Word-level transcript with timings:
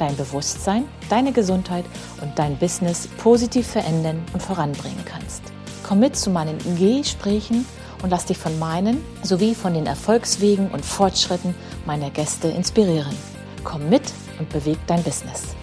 dein 0.00 0.16
Bewusstsein, 0.16 0.84
deine 1.10 1.32
Gesundheit 1.32 1.84
und 2.22 2.38
dein 2.38 2.56
Business 2.56 3.06
positiv 3.18 3.66
verändern 3.66 4.24
und 4.32 4.42
voranbringen 4.42 5.04
kannst. 5.04 5.42
Komm 5.86 6.00
mit 6.00 6.16
zu 6.16 6.30
meinen 6.30 6.58
Gesprächen 6.76 7.66
und 8.02 8.10
lass 8.10 8.26
dich 8.26 8.38
von 8.38 8.58
meinen 8.58 9.04
sowie 9.22 9.54
von 9.54 9.74
den 9.74 9.86
Erfolgswegen 9.86 10.70
und 10.70 10.84
Fortschritten 10.84 11.54
meiner 11.86 12.10
Gäste 12.10 12.48
inspirieren. 12.48 13.16
Komm 13.64 13.88
mit 13.88 14.12
und 14.38 14.48
beweg 14.50 14.78
dein 14.86 15.02
Business. 15.02 15.54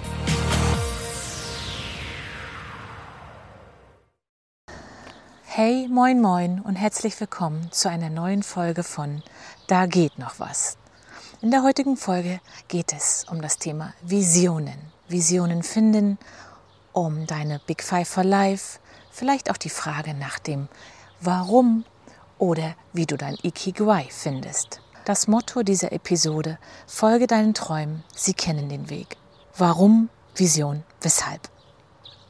Hey, 5.46 5.88
moin, 5.90 6.20
moin 6.20 6.60
und 6.60 6.76
herzlich 6.76 7.18
willkommen 7.22 7.72
zu 7.72 7.90
einer 7.90 8.10
neuen 8.10 8.44
Folge 8.44 8.84
von 8.84 9.24
Da 9.68 9.86
geht 9.86 10.20
noch 10.20 10.38
was. 10.38 10.78
In 11.42 11.52
der 11.52 11.64
heutigen 11.64 11.98
Folge 11.98 12.40
geht 12.70 12.94
es 12.94 13.26
um 13.30 13.42
das 13.42 13.58
Thema 13.58 13.94
Visionen. 14.02 14.92
Visionen 15.10 15.64
finden, 15.64 16.18
um 16.94 17.28
deine 17.28 17.60
Big 17.68 17.84
Five 17.84 18.08
for 18.08 18.24
Life, 18.24 18.80
vielleicht 19.12 19.52
auch 19.52 19.58
die 19.58 19.70
Frage 19.70 20.14
nach 20.14 20.40
dem 20.40 20.70
Warum 21.20 21.84
oder 22.38 22.76
wie 22.94 23.06
du 23.06 23.18
dein 23.18 23.38
Ikigai 23.44 24.08
findest. 24.10 24.80
Das 25.04 25.28
Motto 25.28 25.62
dieser 25.62 25.92
Episode, 25.92 26.58
folge 26.88 27.28
deinen 27.28 27.54
Träumen, 27.54 28.04
sie 28.16 28.34
kennen 28.34 28.70
den 28.70 28.90
Weg. 28.90 29.18
Warum, 29.58 30.10
Vision, 30.36 30.84
weshalb? 31.02 31.55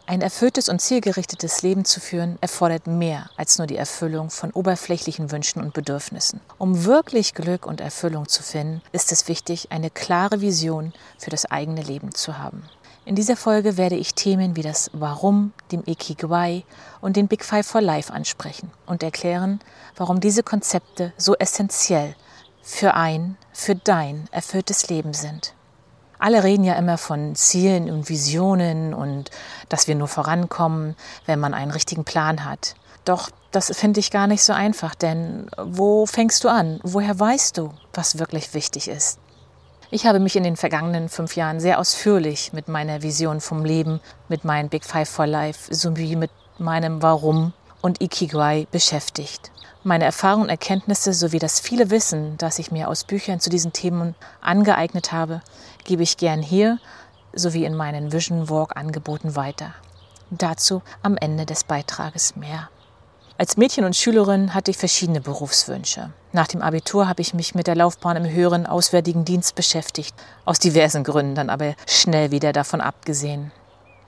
Ein 0.07 0.21
erfülltes 0.21 0.69
und 0.69 0.79
zielgerichtetes 0.81 1.63
Leben 1.63 1.83
zu 1.83 1.99
führen 1.99 2.37
erfordert 2.39 2.85
mehr 2.85 3.31
als 3.37 3.57
nur 3.57 3.65
die 3.65 3.75
Erfüllung 3.75 4.29
von 4.29 4.51
oberflächlichen 4.51 5.31
Wünschen 5.31 5.63
und 5.63 5.73
Bedürfnissen. 5.73 6.41
Um 6.59 6.85
wirklich 6.85 7.33
Glück 7.33 7.65
und 7.65 7.81
Erfüllung 7.81 8.27
zu 8.27 8.43
finden, 8.43 8.83
ist 8.91 9.11
es 9.11 9.27
wichtig, 9.27 9.71
eine 9.71 9.89
klare 9.89 10.41
Vision 10.41 10.93
für 11.17 11.31
das 11.31 11.49
eigene 11.49 11.81
Leben 11.81 12.13
zu 12.13 12.37
haben. 12.37 12.61
In 13.05 13.15
dieser 13.15 13.35
Folge 13.35 13.77
werde 13.77 13.95
ich 13.95 14.13
Themen 14.13 14.55
wie 14.55 14.61
das 14.61 14.91
Warum, 14.93 15.53
dem 15.71 15.81
Ikigai 15.87 16.63
und 17.01 17.15
den 17.17 17.27
Big 17.27 17.43
Five 17.43 17.65
for 17.65 17.81
Life 17.81 18.13
ansprechen 18.13 18.69
und 18.85 19.01
erklären, 19.01 19.59
warum 19.95 20.19
diese 20.19 20.43
Konzepte 20.43 21.13
so 21.17 21.35
essentiell 21.35 22.15
für 22.61 22.93
ein, 22.93 23.37
für 23.53 23.73
dein 23.73 24.27
erfülltes 24.31 24.87
Leben 24.87 25.13
sind. 25.15 25.54
Alle 26.25 26.43
reden 26.43 26.63
ja 26.63 26.73
immer 26.73 26.97
von 26.97 27.35
Zielen 27.35 27.87
und 27.87 28.09
Visionen 28.09 28.95
und 28.95 29.29
dass 29.69 29.87
wir 29.87 29.93
nur 29.93 30.07
vorankommen, 30.07 30.95
wenn 31.27 31.39
man 31.39 31.53
einen 31.53 31.69
richtigen 31.69 32.03
Plan 32.03 32.45
hat. 32.45 32.73
Doch 33.05 33.29
das 33.51 33.71
finde 33.77 33.99
ich 33.99 34.09
gar 34.09 34.25
nicht 34.25 34.41
so 34.41 34.51
einfach, 34.51 34.95
denn 34.95 35.51
wo 35.55 36.07
fängst 36.07 36.43
du 36.43 36.49
an? 36.49 36.79
Woher 36.81 37.19
weißt 37.19 37.59
du, 37.59 37.73
was 37.93 38.17
wirklich 38.17 38.55
wichtig 38.55 38.87
ist? 38.87 39.19
Ich 39.91 40.07
habe 40.07 40.19
mich 40.19 40.35
in 40.35 40.41
den 40.41 40.55
vergangenen 40.55 41.09
fünf 41.09 41.35
Jahren 41.35 41.59
sehr 41.59 41.79
ausführlich 41.79 42.53
mit 42.53 42.69
meiner 42.69 43.03
Vision 43.03 43.39
vom 43.39 43.63
Leben, 43.63 43.99
mit 44.27 44.45
meinen 44.45 44.69
Big 44.69 44.83
Five 44.83 45.07
for 45.07 45.27
Life 45.27 45.75
sowie 45.75 46.15
mit 46.15 46.31
meinem 46.57 47.03
Warum 47.03 47.53
und 47.81 48.01
Ikigai 48.01 48.65
beschäftigt. 48.71 49.51
Meine 49.83 50.05
Erfahrungen 50.05 50.45
und 50.45 50.49
Erkenntnisse 50.49 51.13
sowie 51.13 51.37
das 51.37 51.59
viele 51.59 51.91
Wissen, 51.91 52.39
das 52.39 52.57
ich 52.57 52.71
mir 52.71 52.89
aus 52.89 53.03
Büchern 53.03 53.39
zu 53.39 53.51
diesen 53.51 53.71
Themen 53.71 54.15
angeeignet 54.41 55.11
habe, 55.11 55.43
gebe 55.85 56.03
ich 56.03 56.17
gern 56.17 56.41
hier 56.41 56.79
sowie 57.33 57.65
in 57.65 57.75
meinen 57.75 58.11
Vision 58.11 58.49
Walk 58.49 58.75
Angeboten 58.75 59.35
weiter. 59.35 59.73
Dazu 60.29 60.81
am 61.01 61.17
Ende 61.17 61.45
des 61.45 61.63
Beitrages 61.63 62.35
mehr. 62.35 62.69
Als 63.37 63.57
Mädchen 63.57 63.83
und 63.83 63.95
Schülerin 63.95 64.53
hatte 64.53 64.71
ich 64.71 64.77
verschiedene 64.77 65.19
Berufswünsche. 65.19 66.11
Nach 66.31 66.47
dem 66.47 66.61
Abitur 66.61 67.09
habe 67.09 67.21
ich 67.21 67.33
mich 67.33 67.53
mit 67.53 67.67
der 67.67 67.75
Laufbahn 67.75 68.15
im 68.15 68.29
höheren 68.29 68.65
Auswärtigen 68.65 69.25
Dienst 69.25 69.55
beschäftigt, 69.55 70.15
aus 70.45 70.57
diversen 70.57 71.03
Gründen 71.03 71.35
dann 71.35 71.49
aber 71.49 71.75
schnell 71.85 72.31
wieder 72.31 72.53
davon 72.53 72.79
abgesehen. 72.79 73.51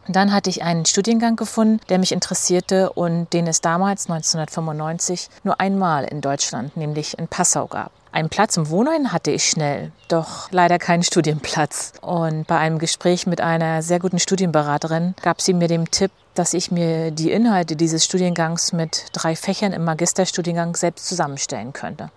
Dann 0.07 0.31
hatte 0.31 0.49
ich 0.49 0.63
einen 0.63 0.85
Studiengang 0.85 1.35
gefunden, 1.35 1.81
der 1.89 1.99
mich 1.99 2.13
interessierte 2.13 2.91
und 2.93 3.33
den 3.33 3.47
es 3.47 3.59
damals 3.59 4.09
1995 4.09 5.29
nur 5.43 5.59
einmal 5.59 6.05
in 6.05 6.21
Deutschland, 6.21 6.77
nämlich 6.77 7.19
in 7.19 7.27
Passau 7.27 7.67
gab. 7.67 7.91
Einen 8.17 8.29
Platz 8.29 8.57
im 8.57 8.71
Wohnheim 8.71 9.13
hatte 9.13 9.29
ich 9.29 9.47
schnell, 9.47 9.91
doch 10.07 10.51
leider 10.51 10.79
keinen 10.79 11.03
Studienplatz. 11.03 11.93
Und 12.01 12.47
bei 12.47 12.57
einem 12.57 12.79
Gespräch 12.79 13.27
mit 13.27 13.41
einer 13.41 13.83
sehr 13.83 13.99
guten 13.99 14.17
Studienberaterin 14.17 15.13
gab 15.21 15.39
sie 15.39 15.53
mir 15.53 15.67
den 15.67 15.85
Tipp, 15.91 16.09
dass 16.33 16.55
ich 16.55 16.71
mir 16.71 17.11
die 17.11 17.29
Inhalte 17.29 17.75
dieses 17.75 18.05
Studiengangs 18.05 18.73
mit 18.73 19.05
drei 19.13 19.35
Fächern 19.35 19.71
im 19.71 19.83
Magisterstudiengang 19.83 20.75
selbst 20.75 21.07
zusammenstellen 21.07 21.73
könnte. 21.73 22.09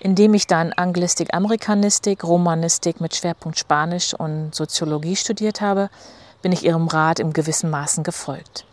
Indem 0.00 0.32
ich 0.32 0.46
dann 0.46 0.72
Anglistik, 0.72 1.34
Amerikanistik, 1.34 2.24
Romanistik 2.24 3.02
mit 3.02 3.14
Schwerpunkt 3.14 3.58
Spanisch 3.58 4.14
und 4.14 4.54
Soziologie 4.54 5.16
studiert 5.16 5.60
habe, 5.60 5.90
bin 6.40 6.52
ich 6.52 6.64
ihrem 6.64 6.88
Rat 6.88 7.20
im 7.20 7.34
gewissen 7.34 7.68
Maßen 7.68 8.04
gefolgt. 8.04 8.64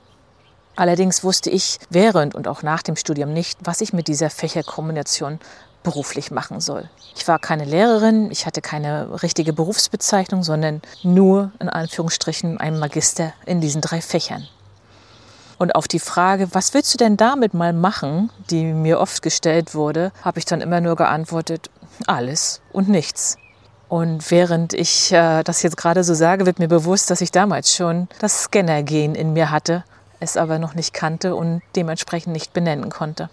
Allerdings 0.77 1.25
wusste 1.25 1.49
ich 1.49 1.77
während 1.89 2.35
und 2.35 2.47
auch 2.47 2.63
nach 2.63 2.83
dem 2.83 2.95
Studium 2.95 3.33
nicht, 3.33 3.59
was 3.65 3.81
ich 3.81 3.91
mit 3.91 4.07
dieser 4.07 4.29
Fächerkombination 4.29 5.41
beruflich 5.83 6.31
machen 6.31 6.59
soll. 6.59 6.89
Ich 7.15 7.27
war 7.27 7.39
keine 7.39 7.65
Lehrerin, 7.65 8.31
ich 8.31 8.45
hatte 8.45 8.61
keine 8.61 9.21
richtige 9.23 9.53
Berufsbezeichnung, 9.53 10.43
sondern 10.43 10.81
nur 11.03 11.51
in 11.59 11.69
Anführungsstrichen 11.69 12.59
ein 12.59 12.79
Magister 12.79 13.33
in 13.45 13.61
diesen 13.61 13.81
drei 13.81 14.01
Fächern. 14.01 14.47
Und 15.57 15.75
auf 15.75 15.89
die 15.89 15.99
Frage, 15.99 16.47
was 16.53 16.73
willst 16.73 16.93
du 16.93 16.97
denn 16.97 17.17
damit 17.17 17.53
mal 17.53 17.73
machen, 17.73 18.29
die 18.49 18.63
mir 18.63 18.99
oft 18.99 19.21
gestellt 19.21 19.75
wurde, 19.75 20.13
habe 20.21 20.39
ich 20.39 20.45
dann 20.45 20.61
immer 20.61 20.79
nur 20.79 20.95
geantwortet, 20.95 21.69
alles 22.07 22.61
und 22.71 22.87
nichts. 22.87 23.37
Und 23.89 24.31
während 24.31 24.73
ich 24.73 25.11
äh, 25.11 25.43
das 25.43 25.63
jetzt 25.63 25.75
gerade 25.75 26.03
so 26.03 26.13
sage, 26.13 26.45
wird 26.45 26.59
mir 26.59 26.69
bewusst, 26.69 27.09
dass 27.09 27.21
ich 27.21 27.31
damals 27.31 27.75
schon 27.75 28.07
das 28.19 28.43
Scanner-Gen 28.43 29.15
in 29.15 29.33
mir 29.33 29.51
hatte, 29.51 29.83
es 30.19 30.37
aber 30.37 30.59
noch 30.59 30.75
nicht 30.75 30.93
kannte 30.93 31.35
und 31.35 31.61
dementsprechend 31.75 32.31
nicht 32.31 32.53
benennen 32.53 32.89
konnte. 32.89 33.29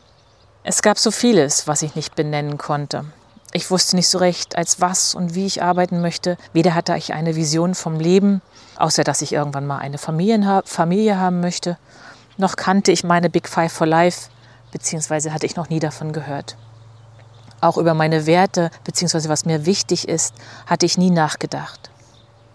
Es 0.69 0.83
gab 0.83 0.99
so 0.99 1.13
vieles, 1.13 1.69
was 1.69 1.83
ich 1.83 1.95
nicht 1.95 2.17
benennen 2.17 2.59
konnte. 2.59 3.05
Ich 3.53 3.71
wusste 3.71 3.95
nicht 3.95 4.09
so 4.09 4.19
recht, 4.19 4.59
als 4.59 4.81
was 4.81 5.15
und 5.15 5.37
wie 5.37 5.47
ich 5.47 5.63
arbeiten 5.63 6.01
möchte. 6.01 6.37
Weder 6.53 6.75
hatte 6.75 6.97
ich 6.97 7.15
eine 7.15 7.37
Vision 7.37 7.77
vom 7.77 8.01
Leben, 8.01 8.43
außer 8.75 9.05
dass 9.05 9.23
ich 9.23 9.33
irgendwann 9.33 9.69
mal 9.69 9.79
eine 9.79 9.97
Familie, 9.97 11.19
haben 11.19 11.39
möchte, 11.39 11.79
noch 12.37 12.57
kannte 12.57 12.91
ich 12.91 13.05
meine 13.05 13.31
Big 13.31 13.49
Five 13.49 13.73
for 13.73 13.87
Life, 13.87 14.29
beziehungsweise 14.73 15.33
hatte 15.33 15.47
ich 15.47 15.55
noch 15.55 15.69
nie 15.69 15.79
davon 15.79 16.13
gehört. 16.13 16.57
Auch 17.61 17.79
über 17.79 17.95
meine 17.95 18.27
Werte 18.27 18.73
bzw. 18.83 19.29
was 19.29 19.45
mir 19.45 19.67
wichtig 19.67 20.09
ist, 20.09 20.35
hatte 20.67 20.85
ich 20.85 20.99
nie 20.99 21.13
nachgedacht. 21.13 21.91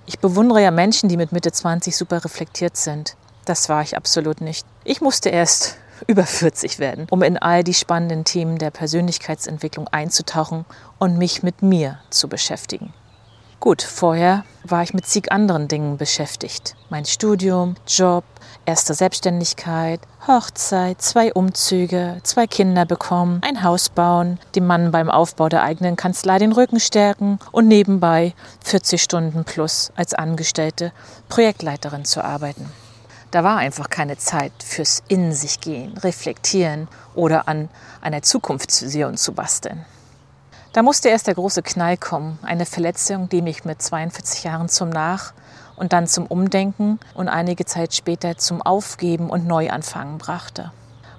Ich 0.05 0.19
bewundere 0.19 0.61
ja 0.61 0.71
Menschen, 0.71 1.07
die 1.07 1.15
mit 1.15 1.31
Mitte 1.31 1.53
20 1.53 1.95
super 1.95 2.25
reflektiert 2.25 2.75
sind. 2.75 3.15
Das 3.45 3.69
war 3.69 3.81
ich 3.83 3.95
absolut 3.95 4.41
nicht. 4.41 4.67
Ich 4.83 4.99
musste 4.99 5.29
erst 5.29 5.77
über 6.07 6.25
40 6.25 6.79
werden, 6.79 7.07
um 7.09 7.21
in 7.21 7.37
all 7.37 7.63
die 7.63 7.73
spannenden 7.73 8.23
Themen 8.23 8.57
der 8.57 8.71
Persönlichkeitsentwicklung 8.71 9.87
einzutauchen 9.87 10.65
und 10.99 11.17
mich 11.17 11.43
mit 11.43 11.61
mir 11.61 11.99
zu 12.09 12.27
beschäftigen. 12.27 12.93
Gut, 13.61 13.83
vorher 13.83 14.43
war 14.63 14.81
ich 14.81 14.95
mit 14.95 15.05
zig 15.05 15.31
anderen 15.31 15.67
Dingen 15.67 15.97
beschäftigt. 15.97 16.75
Mein 16.89 17.05
Studium, 17.05 17.75
Job, 17.87 18.23
erste 18.65 18.95
Selbstständigkeit, 18.95 19.99
Hochzeit, 20.27 20.99
zwei 20.99 21.31
Umzüge, 21.31 22.17
zwei 22.23 22.47
Kinder 22.47 22.87
bekommen, 22.87 23.39
ein 23.45 23.63
Haus 23.63 23.89
bauen, 23.89 24.39
dem 24.55 24.65
Mann 24.65 24.89
beim 24.89 25.11
Aufbau 25.11 25.47
der 25.47 25.61
eigenen 25.61 25.95
Kanzlei 25.95 26.39
den 26.39 26.53
Rücken 26.53 26.79
stärken 26.79 27.37
und 27.51 27.67
nebenbei 27.67 28.33
40 28.63 28.99
Stunden 28.99 29.43
plus 29.43 29.91
als 29.95 30.15
Angestellte 30.15 30.91
Projektleiterin 31.29 32.03
zu 32.03 32.23
arbeiten. 32.23 32.67
Da 33.31 33.45
war 33.45 33.57
einfach 33.57 33.89
keine 33.89 34.17
Zeit 34.17 34.51
fürs 34.61 35.03
In 35.07 35.31
sich 35.31 35.61
gehen, 35.61 35.97
reflektieren 35.97 36.89
oder 37.15 37.47
an 37.47 37.69
einer 38.01 38.21
Zukunftsvision 38.21 39.15
zu 39.15 39.31
basteln. 39.31 39.85
Da 40.73 40.83
musste 40.83 41.07
erst 41.07 41.27
der 41.27 41.35
große 41.35 41.63
Knall 41.63 41.95
kommen, 41.95 42.39
eine 42.43 42.65
Verletzung, 42.65 43.29
die 43.29 43.41
mich 43.41 43.63
mit 43.63 43.81
42 43.81 44.43
Jahren 44.43 44.67
zum 44.67 44.89
Nach- 44.89 45.33
und 45.77 45.93
dann 45.93 46.07
zum 46.07 46.27
Umdenken 46.27 46.99
und 47.13 47.29
einige 47.29 47.63
Zeit 47.63 47.93
später 47.93 48.37
zum 48.37 48.61
Aufgeben 48.61 49.29
und 49.29 49.47
Neuanfangen 49.47 50.17
brachte. 50.17 50.71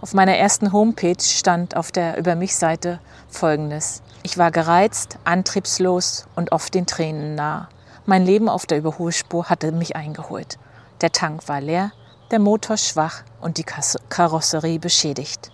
Auf 0.02 0.12
meiner 0.12 0.36
ersten 0.36 0.72
Homepage 0.72 1.20
stand 1.20 1.76
auf 1.76 1.92
der 1.92 2.18
Über 2.18 2.34
mich-Seite 2.34 2.98
folgendes. 3.28 4.02
Ich 4.22 4.36
war 4.36 4.50
gereizt, 4.50 5.16
antriebslos 5.24 6.26
und 6.34 6.52
oft 6.52 6.74
den 6.74 6.86
Tränen 6.86 7.34
nah. 7.34 7.68
Mein 8.04 8.26
Leben 8.26 8.48
auf 8.48 8.66
der 8.66 8.78
Überholspur 8.78 9.48
hatte 9.48 9.72
mich 9.72 9.96
eingeholt. 9.96 10.58
Der 11.00 11.12
Tank 11.12 11.48
war 11.48 11.60
leer, 11.60 11.92
der 12.32 12.40
Motor 12.40 12.78
schwach 12.78 13.22
und 13.40 13.58
die 13.58 13.66
Karosserie 14.08 14.78
beschädigt. 14.78 15.50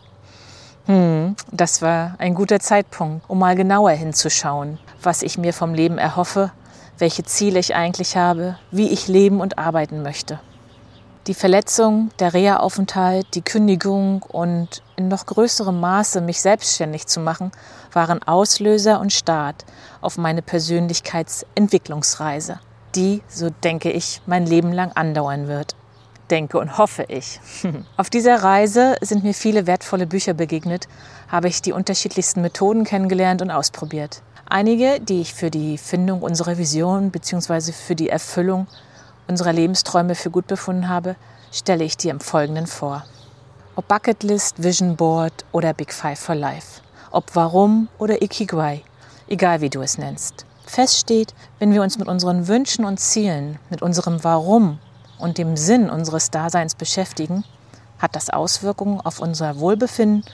Hm, 0.86 1.34
das 1.52 1.82
war 1.82 2.14
ein 2.18 2.34
guter 2.34 2.60
Zeitpunkt, 2.60 3.28
um 3.28 3.40
mal 3.40 3.56
genauer 3.56 3.90
hinzuschauen, 3.90 4.78
was 5.02 5.22
ich 5.22 5.36
mir 5.36 5.52
vom 5.52 5.74
Leben 5.74 5.98
erhoffe, 5.98 6.52
welche 6.96 7.24
Ziele 7.24 7.58
ich 7.58 7.74
eigentlich 7.74 8.16
habe, 8.16 8.56
wie 8.70 8.88
ich 8.88 9.08
leben 9.08 9.40
und 9.40 9.58
arbeiten 9.58 10.02
möchte. 10.02 10.38
Die 11.26 11.34
Verletzung, 11.34 12.10
der 12.20 12.32
Reha-Aufenthalt, 12.32 13.34
die 13.34 13.42
Kündigung 13.42 14.22
und 14.22 14.82
in 14.96 15.08
noch 15.08 15.26
größerem 15.26 15.78
Maße 15.78 16.22
mich 16.22 16.40
selbstständig 16.40 17.06
zu 17.06 17.20
machen, 17.20 17.52
waren 17.92 18.22
Auslöser 18.22 18.98
und 18.98 19.12
Start 19.12 19.66
auf 20.00 20.16
meine 20.16 20.40
Persönlichkeitsentwicklungsreise, 20.40 22.60
die, 22.94 23.22
so 23.28 23.50
denke 23.50 23.90
ich, 23.90 24.22
mein 24.24 24.46
Leben 24.46 24.72
lang 24.72 24.92
andauern 24.92 25.48
wird. 25.48 25.76
Denke 26.30 26.58
und 26.58 26.78
hoffe 26.78 27.04
ich. 27.08 27.40
auf 27.96 28.10
dieser 28.10 28.42
Reise 28.42 28.96
sind 29.00 29.24
mir 29.24 29.34
viele 29.34 29.66
wertvolle 29.66 30.06
Bücher 30.06 30.34
begegnet, 30.34 30.88
habe 31.28 31.48
ich 31.48 31.62
die 31.62 31.72
unterschiedlichsten 31.72 32.42
Methoden 32.42 32.84
kennengelernt 32.84 33.42
und 33.42 33.50
ausprobiert. 33.50 34.22
Einige, 34.48 35.00
die 35.00 35.20
ich 35.20 35.34
für 35.34 35.50
die 35.50 35.76
Findung 35.76 36.22
unserer 36.22 36.56
Vision 36.56 37.10
bzw. 37.10 37.72
für 37.72 37.94
die 37.94 38.08
Erfüllung 38.08 38.66
unserer 39.26 39.52
Lebensträume 39.52 40.14
für 40.14 40.30
gut 40.30 40.46
befunden 40.46 40.88
habe, 40.88 41.16
stelle 41.52 41.84
ich 41.84 41.96
dir 41.96 42.10
im 42.10 42.20
Folgenden 42.20 42.66
vor. 42.66 43.04
Ob 43.76 43.86
Bucketlist, 43.88 44.62
Vision 44.62 44.96
Board 44.96 45.44
oder 45.52 45.74
Big 45.74 45.92
Five 45.92 46.18
for 46.18 46.34
Life. 46.34 46.80
Ob 47.10 47.34
Warum 47.34 47.88
oder 47.98 48.22
Ikigai, 48.22 48.82
egal 49.28 49.60
wie 49.60 49.70
du 49.70 49.82
es 49.82 49.98
nennst. 49.98 50.46
Fest 50.66 50.98
steht, 50.98 51.34
wenn 51.58 51.72
wir 51.72 51.82
uns 51.82 51.98
mit 51.98 52.08
unseren 52.08 52.48
Wünschen 52.48 52.84
und 52.84 52.98
Zielen, 52.98 53.58
mit 53.70 53.82
unserem 53.82 54.22
Warum 54.24 54.78
und 55.18 55.38
dem 55.38 55.56
Sinn 55.56 55.90
unseres 55.90 56.30
Daseins 56.30 56.74
beschäftigen, 56.74 57.44
hat 57.98 58.14
das 58.16 58.30
Auswirkungen 58.30 59.00
auf 59.00 59.20
unser 59.20 59.58
Wohlbefinden 59.58 60.24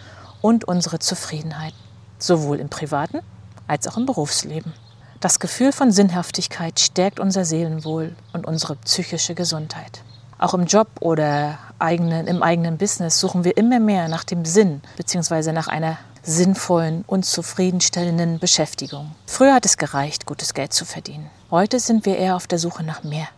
und 0.40 0.64
unsere 0.64 0.98
Zufriedenheit, 0.98 1.74
sowohl 2.18 2.60
im 2.60 2.68
privaten 2.68 3.20
als 3.66 3.88
auch 3.88 3.96
im 3.96 4.06
Berufsleben. 4.06 4.74
Das 5.20 5.38
Gefühl 5.38 5.72
von 5.72 5.90
Sinnhaftigkeit 5.90 6.78
stärkt 6.78 7.18
unser 7.18 7.46
Seelenwohl 7.46 8.14
und 8.34 8.46
unsere 8.46 8.76
psychische 8.76 9.34
Gesundheit. 9.34 10.02
Auch 10.38 10.52
im 10.52 10.66
Job 10.66 10.88
oder 11.00 11.58
eigenen, 11.78 12.26
im 12.26 12.42
eigenen 12.42 12.76
Business 12.76 13.18
suchen 13.18 13.44
wir 13.44 13.56
immer 13.56 13.80
mehr 13.80 14.08
nach 14.08 14.24
dem 14.24 14.44
Sinn 14.44 14.82
bzw. 14.96 15.52
nach 15.52 15.68
einer 15.68 15.96
sinnvollen 16.22 17.04
und 17.06 17.24
zufriedenstellenden 17.24 18.38
Beschäftigung. 18.38 19.14
Früher 19.26 19.54
hat 19.54 19.64
es 19.64 19.76
gereicht, 19.76 20.26
gutes 20.26 20.52
Geld 20.54 20.72
zu 20.72 20.84
verdienen. 20.84 21.30
Heute 21.50 21.80
sind 21.80 22.04
wir 22.04 22.18
eher 22.18 22.36
auf 22.36 22.46
der 22.46 22.58
Suche 22.58 22.82
nach 22.82 23.04
mehr. 23.04 23.28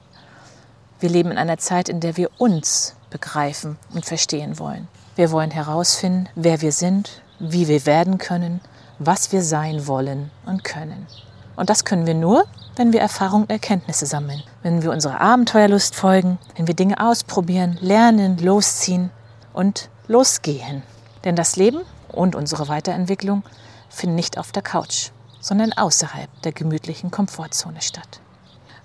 Wir 0.99 1.11
leben 1.11 1.31
in 1.31 1.39
einer 1.39 1.59
Zeit, 1.59 1.89
in 1.89 2.01
der 2.01 2.17
wir 2.17 2.31
uns 2.39 2.95
begreifen 3.11 3.79
und 3.93 4.07
verstehen 4.07 4.59
wollen. 4.59 4.89
Wir 5.15 5.31
wollen 5.31 5.51
herausfinden, 5.51 6.29
wer 6.35 6.61
wir 6.63 6.73
sind, 6.73 7.23
wie 7.39 7.69
wir 7.69 7.87
werden 7.87 8.19
können, 8.19 8.61
was 8.99 9.33
wir 9.33 9.43
sein 9.43 9.87
wollen 9.87 10.31
und 10.47 10.65
können. 10.65 11.07
Und 11.55 11.71
das 11.71 11.85
können 11.85 12.07
wir 12.07 12.15
nur, 12.15 12.45
wenn 12.77 12.93
wir 12.93 13.01
Erfahrung 13.01 13.43
und 13.43 13.51
Erkenntnisse 13.51 14.07
sammeln, 14.07 14.43
wenn 14.63 14.83
wir 14.83 14.91
unserer 14.91 15.21
Abenteuerlust 15.21 15.95
folgen, 15.95 16.39
wenn 16.55 16.67
wir 16.67 16.75
Dinge 16.75 17.01
ausprobieren, 17.01 17.79
lernen, 17.81 18.39
losziehen 18.39 19.11
und 19.53 19.89
losgehen. 20.09 20.83
Denn 21.25 21.37
das 21.37 21.57
Leben 21.57 21.81
und 22.09 22.35
unsere 22.35 22.69
Weiterentwicklung 22.69 23.43
finden 23.89 24.17
nicht 24.17 24.39
auf 24.39 24.53
der 24.53 24.63
Couch, 24.63 25.11
sondern 25.41 25.73
außerhalb 25.73 26.31
der 26.43 26.53
gemütlichen 26.53 27.11
Komfortzone 27.11 27.81
statt. 27.81 28.21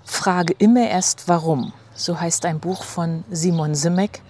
Frage 0.04 0.54
immer 0.58 0.88
erst 0.88 1.28
warum. 1.28 1.72
So 1.94 2.18
heißt 2.18 2.44
ein 2.46 2.60
Buch 2.60 2.82
von 2.84 3.24
Simon 3.30 3.74
Simek, 3.74 4.22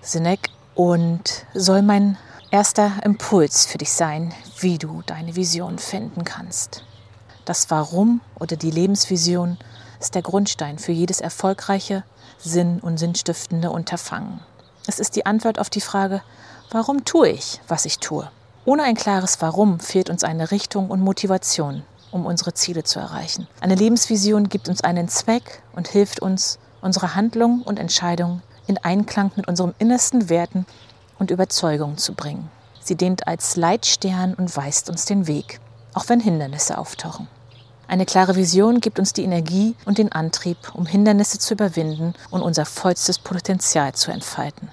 Sinek 0.00 0.48
und 0.74 1.44
soll 1.54 1.82
mein 1.82 2.16
erster 2.50 2.92
Impuls 3.04 3.66
für 3.66 3.78
dich 3.78 3.92
sein, 3.92 4.32
wie 4.60 4.78
du 4.78 5.02
deine 5.06 5.36
Vision 5.36 5.78
finden 5.78 6.24
kannst. 6.24 6.84
Das 7.44 7.70
Warum 7.70 8.20
oder 8.38 8.56
die 8.56 8.70
Lebensvision 8.70 9.58
ist 10.00 10.14
der 10.14 10.22
Grundstein 10.22 10.78
für 10.78 10.92
jedes 10.92 11.20
erfolgreiche, 11.20 12.04
sinn- 12.38 12.80
und 12.80 12.98
sinnstiftende 12.98 13.70
Unterfangen. 13.70 14.40
Es 14.86 14.98
ist 14.98 15.14
die 15.16 15.26
Antwort 15.26 15.58
auf 15.58 15.70
die 15.70 15.80
Frage, 15.80 16.22
warum 16.70 17.04
tue 17.04 17.28
ich, 17.28 17.60
was 17.68 17.84
ich 17.84 17.98
tue? 17.98 18.28
Ohne 18.64 18.84
ein 18.84 18.96
klares 18.96 19.40
Warum 19.40 19.80
fehlt 19.80 20.08
uns 20.08 20.24
eine 20.24 20.50
Richtung 20.50 20.90
und 20.90 21.00
Motivation, 21.00 21.82
um 22.10 22.26
unsere 22.26 22.54
Ziele 22.54 22.84
zu 22.84 23.00
erreichen. 23.00 23.48
Eine 23.60 23.74
Lebensvision 23.74 24.48
gibt 24.48 24.68
uns 24.68 24.82
einen 24.82 25.08
Zweck 25.08 25.62
und 25.74 25.88
hilft 25.88 26.20
uns, 26.20 26.58
unsere 26.82 27.14
Handlungen 27.14 27.62
und 27.62 27.78
Entscheidungen 27.78 28.42
in 28.66 28.76
Einklang 28.76 29.32
mit 29.36 29.48
unseren 29.48 29.74
innersten 29.78 30.28
Werten 30.28 30.66
und 31.18 31.30
Überzeugungen 31.30 31.96
zu 31.96 32.14
bringen. 32.14 32.50
Sie 32.80 32.96
dient 32.96 33.26
als 33.26 33.56
Leitstern 33.56 34.34
und 34.34 34.54
weist 34.56 34.90
uns 34.90 35.06
den 35.06 35.26
Weg 35.26 35.60
auch 35.94 36.08
wenn 36.08 36.20
Hindernisse 36.20 36.78
auftauchen. 36.78 37.28
Eine 37.88 38.06
klare 38.06 38.36
Vision 38.36 38.80
gibt 38.80 38.98
uns 38.98 39.12
die 39.12 39.24
Energie 39.24 39.74
und 39.84 39.98
den 39.98 40.12
Antrieb, 40.12 40.56
um 40.74 40.86
Hindernisse 40.86 41.38
zu 41.38 41.54
überwinden 41.54 42.14
und 42.30 42.40
unser 42.40 42.64
vollstes 42.64 43.18
Potenzial 43.18 43.92
zu 43.92 44.10
entfalten. 44.10 44.68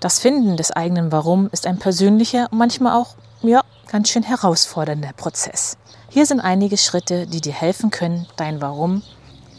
Das 0.00 0.18
Finden 0.18 0.56
des 0.56 0.70
eigenen 0.70 1.12
Warum 1.12 1.48
ist 1.52 1.66
ein 1.66 1.78
persönlicher 1.78 2.48
und 2.50 2.58
manchmal 2.58 2.94
auch, 2.94 3.16
ja, 3.42 3.62
ganz 3.90 4.08
schön 4.08 4.22
herausfordernder 4.22 5.12
Prozess. 5.16 5.76
Hier 6.08 6.24
sind 6.24 6.40
einige 6.40 6.76
Schritte, 6.78 7.26
die 7.26 7.40
dir 7.40 7.52
helfen 7.52 7.90
können, 7.90 8.26
dein 8.36 8.62
Warum 8.62 9.02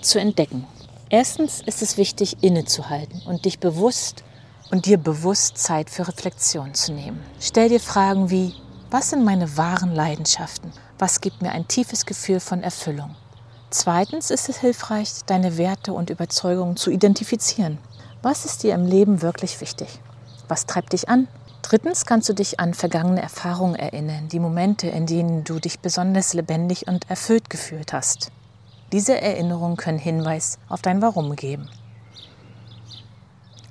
zu 0.01 0.19
entdecken. 0.19 0.65
Erstens 1.11 1.61
ist 1.65 1.81
es 1.81 1.97
wichtig, 1.97 2.43
innezuhalten 2.43 3.23
und 3.25 3.45
dich 3.45 3.59
bewusst 3.59 4.23
und 4.69 4.85
dir 4.85 4.99
bewusst 4.99 5.57
Zeit 5.57 5.89
für 5.89 6.07
Reflexion 6.07 6.75
zu 6.75 6.93
nehmen. 6.93 7.19
Stell 7.39 7.67
dir 7.67 7.79
Fragen 7.79 8.29
wie, 8.29 8.53
was 8.91 9.09
sind 9.09 9.25
meine 9.25 9.57
wahren 9.57 9.95
Leidenschaften? 9.95 10.71
Was 10.99 11.19
gibt 11.19 11.41
mir 11.41 11.51
ein 11.51 11.67
tiefes 11.67 12.05
Gefühl 12.05 12.39
von 12.39 12.61
Erfüllung? 12.61 13.15
Zweitens 13.71 14.29
ist 14.29 14.49
es 14.49 14.59
hilfreich, 14.59 15.09
deine 15.25 15.57
Werte 15.57 15.93
und 15.93 16.11
Überzeugungen 16.11 16.77
zu 16.77 16.91
identifizieren. 16.91 17.79
Was 18.21 18.45
ist 18.45 18.61
dir 18.61 18.75
im 18.75 18.85
Leben 18.85 19.23
wirklich 19.23 19.61
wichtig? 19.61 19.87
Was 20.47 20.67
treibt 20.67 20.93
dich 20.93 21.09
an? 21.09 21.27
Drittens 21.63 22.05
kannst 22.05 22.29
du 22.29 22.33
dich 22.33 22.59
an 22.59 22.75
vergangene 22.75 23.21
Erfahrungen 23.21 23.75
erinnern, 23.75 24.27
die 24.27 24.39
Momente, 24.39 24.87
in 24.87 25.07
denen 25.07 25.43
du 25.43 25.59
dich 25.59 25.79
besonders 25.79 26.35
lebendig 26.35 26.87
und 26.87 27.09
erfüllt 27.09 27.49
gefühlt 27.49 27.93
hast. 27.93 28.31
Diese 28.91 29.19
Erinnerungen 29.19 29.77
können 29.77 29.99
Hinweis 29.99 30.57
auf 30.67 30.81
dein 30.81 31.01
Warum 31.01 31.35
geben. 31.35 31.69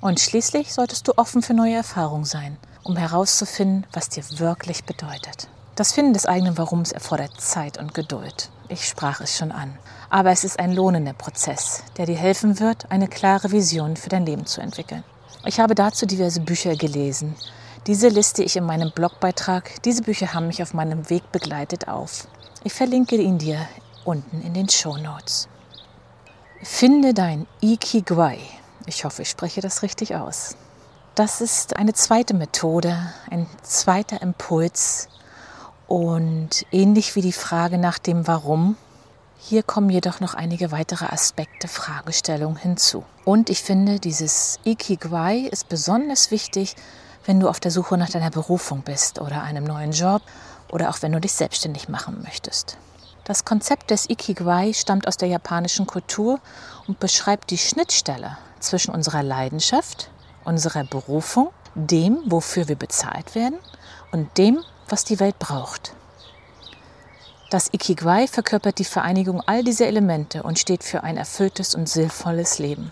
Und 0.01 0.19
schließlich 0.19 0.73
solltest 0.73 1.07
du 1.07 1.17
offen 1.17 1.41
für 1.41 1.53
neue 1.53 1.75
Erfahrungen 1.75 2.25
sein 2.25 2.57
um 2.89 2.97
herauszufinden, 2.97 3.85
was 3.93 4.09
dir 4.09 4.23
wirklich 4.39 4.83
bedeutet. 4.83 5.47
Das 5.75 5.93
Finden 5.93 6.13
des 6.13 6.25
eigenen 6.25 6.57
Warums 6.57 6.91
erfordert 6.91 7.39
Zeit 7.39 7.77
und 7.77 7.93
Geduld. 7.93 8.49
Ich 8.67 8.87
sprach 8.87 9.21
es 9.21 9.37
schon 9.37 9.51
an. 9.51 9.77
Aber 10.09 10.31
es 10.31 10.43
ist 10.43 10.59
ein 10.59 10.73
lohnender 10.73 11.13
Prozess, 11.13 11.83
der 11.97 12.07
dir 12.07 12.17
helfen 12.17 12.59
wird, 12.59 12.91
eine 12.91 13.07
klare 13.07 13.51
Vision 13.51 13.95
für 13.95 14.09
dein 14.09 14.25
Leben 14.25 14.45
zu 14.45 14.59
entwickeln. 14.59 15.03
Ich 15.45 15.59
habe 15.59 15.75
dazu 15.75 16.05
diverse 16.05 16.41
Bücher 16.41 16.75
gelesen. 16.75 17.35
Diese 17.87 18.09
liste 18.09 18.43
ich 18.43 18.55
in 18.55 18.65
meinem 18.65 18.91
Blogbeitrag. 18.91 19.81
Diese 19.83 20.01
Bücher 20.01 20.33
haben 20.33 20.47
mich 20.47 20.61
auf 20.61 20.73
meinem 20.73 21.09
Weg 21.09 21.31
begleitet 21.31 21.87
auf. 21.87 22.27
Ich 22.63 22.73
verlinke 22.73 23.15
ihn 23.15 23.37
dir 23.37 23.59
unten 24.09 24.41
in 24.41 24.55
den 24.55 24.67
Show 24.67 24.97
Notes. 24.97 25.47
Finde 26.63 27.13
dein 27.13 27.45
Ikigai. 27.61 28.39
Ich 28.87 29.05
hoffe, 29.05 29.21
ich 29.21 29.29
spreche 29.29 29.61
das 29.61 29.83
richtig 29.83 30.15
aus. 30.15 30.55
Das 31.13 31.41
ist 31.41 31.77
eine 31.77 31.93
zweite 31.93 32.33
Methode, 32.33 32.97
ein 33.29 33.45
zweiter 33.61 34.21
Impuls 34.23 35.09
und 35.87 36.65
ähnlich 36.71 37.15
wie 37.15 37.21
die 37.21 37.33
Frage 37.33 37.77
nach 37.77 37.99
dem 37.99 38.25
Warum. 38.25 38.77
Hier 39.37 39.61
kommen 39.61 39.91
jedoch 39.91 40.19
noch 40.21 40.33
einige 40.33 40.71
weitere 40.71 41.05
Aspekte, 41.05 41.67
Fragestellungen 41.67 42.57
hinzu. 42.57 43.05
Und 43.25 43.51
ich 43.51 43.61
finde, 43.61 43.99
dieses 43.99 44.59
Ikigai 44.63 45.47
ist 45.51 45.69
besonders 45.69 46.31
wichtig, 46.31 46.75
wenn 47.25 47.39
du 47.39 47.47
auf 47.47 47.59
der 47.59 47.71
Suche 47.71 47.95
nach 47.95 48.09
deiner 48.09 48.31
Berufung 48.31 48.81
bist 48.81 49.21
oder 49.21 49.43
einem 49.43 49.65
neuen 49.65 49.91
Job 49.91 50.23
oder 50.71 50.89
auch 50.89 51.01
wenn 51.03 51.11
du 51.11 51.21
dich 51.21 51.33
selbstständig 51.33 51.89
machen 51.89 52.23
möchtest. 52.23 52.77
Das 53.29 53.45
Konzept 53.45 53.91
des 53.91 54.09
Ikigai 54.09 54.73
stammt 54.73 55.07
aus 55.07 55.15
der 55.15 55.27
japanischen 55.27 55.85
Kultur 55.85 56.39
und 56.87 56.99
beschreibt 56.99 57.51
die 57.51 57.59
Schnittstelle 57.59 58.39
zwischen 58.59 58.91
unserer 58.91 59.21
Leidenschaft, 59.21 60.09
unserer 60.45 60.83
Berufung, 60.83 61.51
dem, 61.75 62.17
wofür 62.25 62.67
wir 62.67 62.75
bezahlt 62.75 63.35
werden 63.35 63.59
und 64.11 64.35
dem, 64.39 64.57
was 64.87 65.03
die 65.03 65.19
Welt 65.19 65.37
braucht. 65.37 65.93
Das 67.51 67.71
Ikigai 67.71 68.25
verkörpert 68.25 68.79
die 68.79 68.83
Vereinigung 68.83 69.43
all 69.45 69.63
dieser 69.63 69.85
Elemente 69.85 70.41
und 70.41 70.57
steht 70.57 70.83
für 70.83 71.03
ein 71.03 71.15
erfülltes 71.15 71.75
und 71.75 71.87
sinnvolles 71.87 72.57
Leben. 72.57 72.91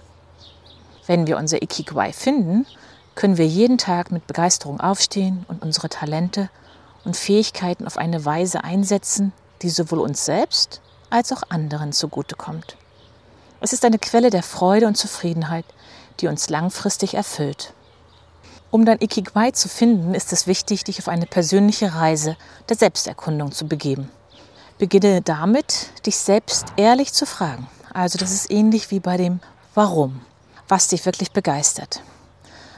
Wenn 1.08 1.26
wir 1.26 1.38
unser 1.38 1.64
Ikigai 1.64 2.14
finden, 2.14 2.68
können 3.16 3.38
wir 3.38 3.48
jeden 3.48 3.80
Tag 3.80 4.12
mit 4.12 4.28
Begeisterung 4.28 4.82
aufstehen 4.82 5.48
und 5.48 5.64
unsere 5.64 5.90
Talente 5.90 6.52
und 7.06 7.18
Fähigkeiten 7.18 7.88
auf 7.88 7.98
eine 7.98 8.24
Weise 8.24 8.64
einsetzen, 8.64 9.34
die 9.62 9.70
sowohl 9.70 10.00
uns 10.00 10.26
selbst 10.26 10.82
als 11.10 11.32
auch 11.32 11.44
anderen 11.50 11.94
zugutekommt. 11.94 12.78
Es 13.60 13.74
ist 13.74 13.86
eine 13.86 14.00
Quelle 14.00 14.30
der 14.30 14.44
Freude 14.44 14.88
und 14.88 14.98
Zufriedenheit, 14.98 15.66
die 16.20 16.28
uns 16.28 16.50
langfristig 16.50 17.14
erfüllt. 17.16 17.74
Um 18.70 18.86
dein 18.86 19.02
Ikigai 19.02 19.52
zu 19.52 19.70
finden, 19.70 20.14
ist 20.14 20.34
es 20.34 20.46
wichtig, 20.46 20.84
dich 20.84 21.00
auf 21.00 21.08
eine 21.08 21.26
persönliche 21.26 21.96
Reise 21.96 22.36
der 22.70 22.76
Selbsterkundung 22.76 23.52
zu 23.52 23.68
begeben. 23.68 24.12
Beginne 24.78 25.22
damit, 25.22 25.90
dich 26.06 26.18
selbst 26.18 26.68
ehrlich 26.76 27.14
zu 27.14 27.26
fragen. 27.26 27.68
Also 27.94 28.20
das 28.20 28.32
ist 28.32 28.52
ähnlich 28.52 28.92
wie 28.92 29.00
bei 29.00 29.18
dem 29.18 29.40
Warum, 29.74 30.22
was 30.68 30.90
dich 30.90 31.06
wirklich 31.06 31.32
begeistert. 31.32 32.02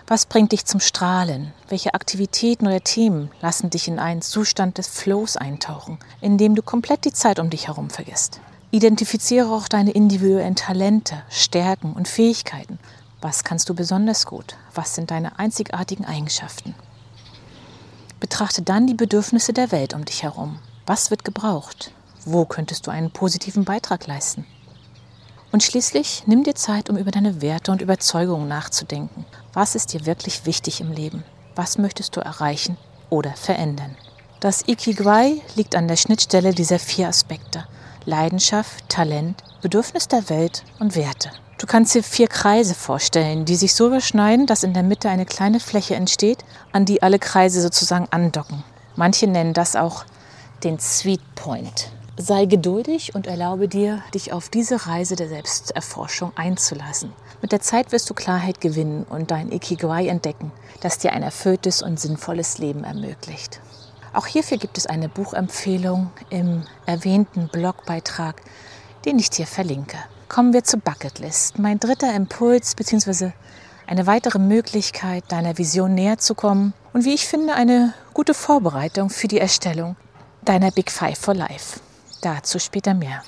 Was 0.09 0.25
bringt 0.25 0.51
dich 0.51 0.65
zum 0.65 0.81
Strahlen? 0.81 1.53
Welche 1.69 1.93
Aktivitäten 1.93 2.67
oder 2.67 2.81
Themen 2.81 3.31
lassen 3.39 3.69
dich 3.69 3.87
in 3.87 3.99
einen 3.99 4.21
Zustand 4.21 4.77
des 4.77 4.89
Flows 4.89 5.37
eintauchen, 5.37 5.99
in 6.19 6.37
dem 6.37 6.55
du 6.55 6.61
komplett 6.61 7.05
die 7.05 7.13
Zeit 7.13 7.39
um 7.39 7.49
dich 7.49 7.67
herum 7.67 7.89
vergisst? 7.89 8.41
Identifiziere 8.71 9.49
auch 9.49 9.69
deine 9.69 9.91
individuellen 9.91 10.55
Talente, 10.55 11.23
Stärken 11.29 11.93
und 11.93 12.09
Fähigkeiten 12.09 12.79
was 13.21 13.43
kannst 13.43 13.67
du 13.67 13.73
besonders 13.73 14.25
gut? 14.25 14.55
Was 14.73 14.95
sind 14.95 15.11
deine 15.11 15.39
einzigartigen 15.39 16.05
Eigenschaften? 16.05 16.73
Betrachte 18.21 18.61
dann 18.61 18.87
die 18.87 18.93
Bedürfnisse 18.93 19.51
der 19.51 19.73
Welt 19.73 19.93
um 19.93 20.05
dich 20.05 20.23
herum. 20.23 20.59
Was 20.85 21.11
wird 21.11 21.25
gebraucht? 21.25 21.91
Wo 22.23 22.45
könntest 22.45 22.87
du 22.87 22.91
einen 22.91 23.11
positiven 23.11 23.65
Beitrag 23.65 24.07
leisten? 24.07 24.45
Und 25.51 25.63
schließlich 25.63 26.23
nimm 26.27 26.43
dir 26.43 26.55
Zeit, 26.55 26.89
um 26.89 26.95
über 26.95 27.11
deine 27.11 27.41
Werte 27.41 27.71
und 27.71 27.81
Überzeugungen 27.81 28.47
nachzudenken. 28.47 29.25
Was 29.59 29.75
ist 29.75 29.91
dir 29.91 30.05
wirklich 30.05 30.45
wichtig 30.45 30.79
im 30.79 30.93
Leben? 30.93 31.25
Was 31.53 31.77
möchtest 31.77 32.15
du 32.15 32.21
erreichen 32.21 32.77
oder 33.09 33.33
verändern? 33.33 33.97
Das 34.39 34.65
Ikigai 34.69 35.41
liegt 35.55 35.75
an 35.75 35.89
der 35.89 35.97
Schnittstelle 35.97 36.53
dieser 36.53 36.79
vier 36.79 37.09
Aspekte. 37.09 37.65
Leidenschaft, 38.05 38.87
Talent, 38.87 39.43
Bedürfnis 39.61 40.07
der 40.07 40.29
Welt 40.29 40.63
und 40.79 40.95
Werte. 40.95 41.31
Du 41.57 41.67
kannst 41.67 41.93
dir 41.93 42.03
vier 42.03 42.29
Kreise 42.29 42.73
vorstellen, 42.73 43.43
die 43.43 43.57
sich 43.57 43.73
so 43.73 43.87
überschneiden, 43.87 44.45
dass 44.45 44.63
in 44.63 44.73
der 44.73 44.83
Mitte 44.83 45.09
eine 45.09 45.25
kleine 45.25 45.59
Fläche 45.59 45.95
entsteht, 45.95 46.45
an 46.71 46.85
die 46.85 47.03
alle 47.03 47.19
Kreise 47.19 47.61
sozusagen 47.61 48.07
andocken. 48.11 48.63
Manche 48.95 49.27
nennen 49.27 49.53
das 49.53 49.75
auch 49.75 50.05
den 50.63 50.79
Sweet 50.79 51.35
Point. 51.35 51.89
Sei 52.15 52.45
geduldig 52.45 53.13
und 53.13 53.27
erlaube 53.27 53.67
dir, 53.67 54.03
dich 54.13 54.31
auf 54.31 54.47
diese 54.47 54.87
Reise 54.87 55.17
der 55.17 55.27
Selbsterforschung 55.27 56.31
einzulassen. 56.37 57.11
Mit 57.41 57.51
der 57.51 57.61
Zeit 57.61 57.91
wirst 57.91 58.09
du 58.09 58.13
Klarheit 58.13 58.61
gewinnen 58.61 59.05
und 59.09 59.31
dein 59.31 59.51
Ikigai 59.51 60.07
entdecken, 60.07 60.51
das 60.81 60.97
dir 60.97 61.13
ein 61.13 61.23
erfülltes 61.23 61.81
und 61.81 61.99
sinnvolles 61.99 62.57
Leben 62.57 62.83
ermöglicht. 62.83 63.61
Auch 64.13 64.27
hierfür 64.27 64.57
gibt 64.57 64.77
es 64.77 64.87
eine 64.87 65.09
Buchempfehlung 65.09 66.11
im 66.29 66.63
erwähnten 66.85 67.47
Blogbeitrag, 67.47 68.41
den 69.05 69.19
ich 69.19 69.29
dir 69.29 69.47
verlinke 69.47 69.97
kommen 70.29 70.53
wir 70.53 70.63
zur 70.63 70.79
Bucketlist. 70.79 71.59
Mein 71.59 71.79
dritter 71.79 72.15
Impuls 72.15 72.75
bzw. 72.75 73.31
eine 73.87 74.07
weitere 74.07 74.39
Möglichkeit, 74.39 75.23
deiner 75.29 75.57
Vision 75.57 75.95
näher 75.95 76.19
zu 76.19 76.35
kommen 76.35 76.73
und 76.93 77.03
wie 77.03 77.15
ich 77.15 77.27
finde, 77.27 77.55
eine 77.55 77.93
gute 78.13 78.33
Vorbereitung 78.33 79.09
für 79.09 79.27
die 79.27 79.39
Erstellung 79.39 79.97
deiner 80.43 80.71
Big 80.71 80.91
Five 80.91 81.17
for 81.17 81.33
Life. 81.33 81.79
Dazu 82.21 82.59
später 82.59 82.93
mehr. 82.93 83.23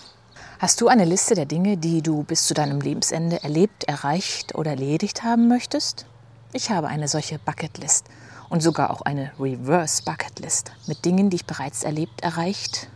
Hast 0.62 0.80
du 0.80 0.90
eine 0.90 1.06
Liste 1.06 1.34
der 1.34 1.48
Dinge, 1.48 1.76
die 1.76 2.04
du 2.04 2.22
bis 2.22 2.46
zu 2.46 2.54
deinem 2.54 2.82
Lebensende 2.82 3.42
erlebt, 3.42 3.86
erreicht 3.86 4.54
oder 4.54 4.70
erledigt 4.70 5.24
haben 5.24 5.48
möchtest? 5.48 6.06
Ich 6.54 6.70
habe 6.70 6.88
eine 6.88 7.08
solche 7.08 7.40
Bucketlist 7.40 8.06
und 8.48 8.62
sogar 8.62 8.92
auch 8.92 9.02
eine 9.02 9.32
Reverse 9.40 10.04
Bucketlist 10.04 10.72
mit 10.86 11.04
Dingen, 11.04 11.32
die 11.32 11.38
ich 11.38 11.48
bereits 11.48 11.82
erlebt, 11.82 12.22
erreicht 12.22 12.90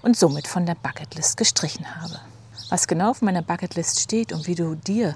und 0.00 0.16
somit 0.16 0.46
von 0.46 0.64
der 0.64 0.74
Bucketlist 0.74 1.36
gestrichen 1.36 1.96
habe. 1.96 2.18
Was 2.70 2.88
genau 2.88 3.10
auf 3.10 3.20
meiner 3.20 3.42
Bucketlist 3.42 4.00
steht 4.00 4.32
und 4.32 4.46
wie 4.46 4.54
du 4.54 4.74
dir 4.74 5.14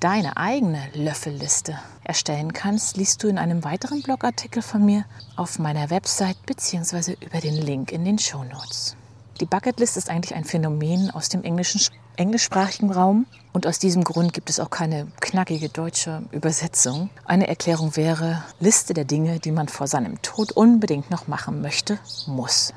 deine 0.00 0.36
eigene 0.36 0.82
Löffelliste 0.94 1.78
erstellen 2.02 2.52
kannst, 2.52 2.96
liest 2.96 3.22
du 3.22 3.28
in 3.28 3.38
einem 3.38 3.62
weiteren 3.62 4.02
Blogartikel 4.02 4.62
von 4.62 4.84
mir 4.84 5.04
auf 5.36 5.60
meiner 5.60 5.90
Website 5.90 6.44
bzw. 6.44 7.14
über 7.24 7.38
den 7.38 7.54
Link 7.54 7.92
in 7.92 8.04
den 8.04 8.18
Show 8.18 8.42
Notes. 8.42 8.96
Die 9.40 9.46
Bucketlist 9.46 9.96
ist 9.96 10.10
eigentlich 10.10 10.34
ein 10.34 10.44
Phänomen 10.44 11.10
aus 11.10 11.30
dem 11.30 11.42
englischen, 11.44 11.80
englischsprachigen 12.16 12.92
Raum 12.92 13.24
und 13.54 13.66
aus 13.66 13.78
diesem 13.78 14.04
Grund 14.04 14.34
gibt 14.34 14.50
es 14.50 14.60
auch 14.60 14.68
keine 14.68 15.06
knackige 15.20 15.70
deutsche 15.70 16.22
Übersetzung. 16.30 17.08
Eine 17.24 17.48
Erklärung 17.48 17.96
wäre 17.96 18.44
Liste 18.60 18.92
der 18.92 19.06
Dinge, 19.06 19.40
die 19.40 19.50
man 19.50 19.68
vor 19.68 19.86
seinem 19.86 20.20
Tod 20.20 20.52
unbedingt 20.52 21.10
noch 21.10 21.26
machen 21.26 21.62
möchte, 21.62 21.98
muss. 22.26 22.74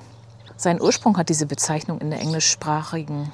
Seinen 0.55 0.82
Ursprung 0.82 1.17
hat 1.17 1.27
diese 1.27 1.48
Bezeichnung 1.48 2.00
in 2.00 2.12
der 2.12 2.22
englischsprachigen 2.22 3.34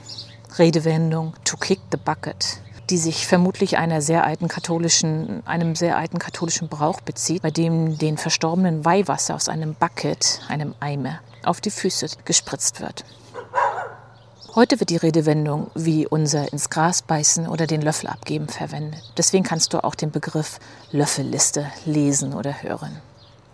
Redewendung 0.58 1.34
to 1.44 1.56
kick 1.56 1.80
the 1.92 2.00
bucket, 2.04 2.60
die 2.90 2.98
sich 2.98 3.28
vermutlich 3.28 3.78
einer 3.78 4.02
sehr 4.02 4.24
alten 4.26 4.48
katholischen, 4.48 5.46
einem 5.46 5.76
sehr 5.76 5.98
alten 5.98 6.18
katholischen 6.18 6.68
Brauch 6.68 7.02
bezieht, 7.02 7.44
bei 7.44 7.52
dem 7.52 8.00
den 8.00 8.18
verstorbenen 8.18 8.86
Weihwasser 8.86 9.36
aus 9.36 9.50
einem 9.50 9.76
Bucket, 9.76 10.42
einem 10.48 10.74
Eimer, 10.80 11.20
auf 11.44 11.62
die 11.62 11.72
Füße 11.72 12.08
gespritzt 12.26 12.82
wird. 12.82 13.06
Heute 14.56 14.80
wird 14.80 14.90
die 14.90 14.98
Redewendung 14.98 15.70
wie 15.76 16.08
unser 16.08 16.52
ins 16.52 16.70
Gras 16.70 17.02
beißen 17.02 17.48
oder 17.48 17.68
den 17.68 17.82
Löffel 17.82 18.10
abgeben 18.10 18.48
verwendet. 18.48 19.02
Deswegen 19.18 19.44
kannst 19.44 19.74
du 19.74 19.84
auch 19.84 19.96
den 19.96 20.12
Begriff 20.12 20.60
Löffelliste 20.92 21.72
lesen 21.86 22.34
oder 22.34 22.64
hören. 22.64 23.00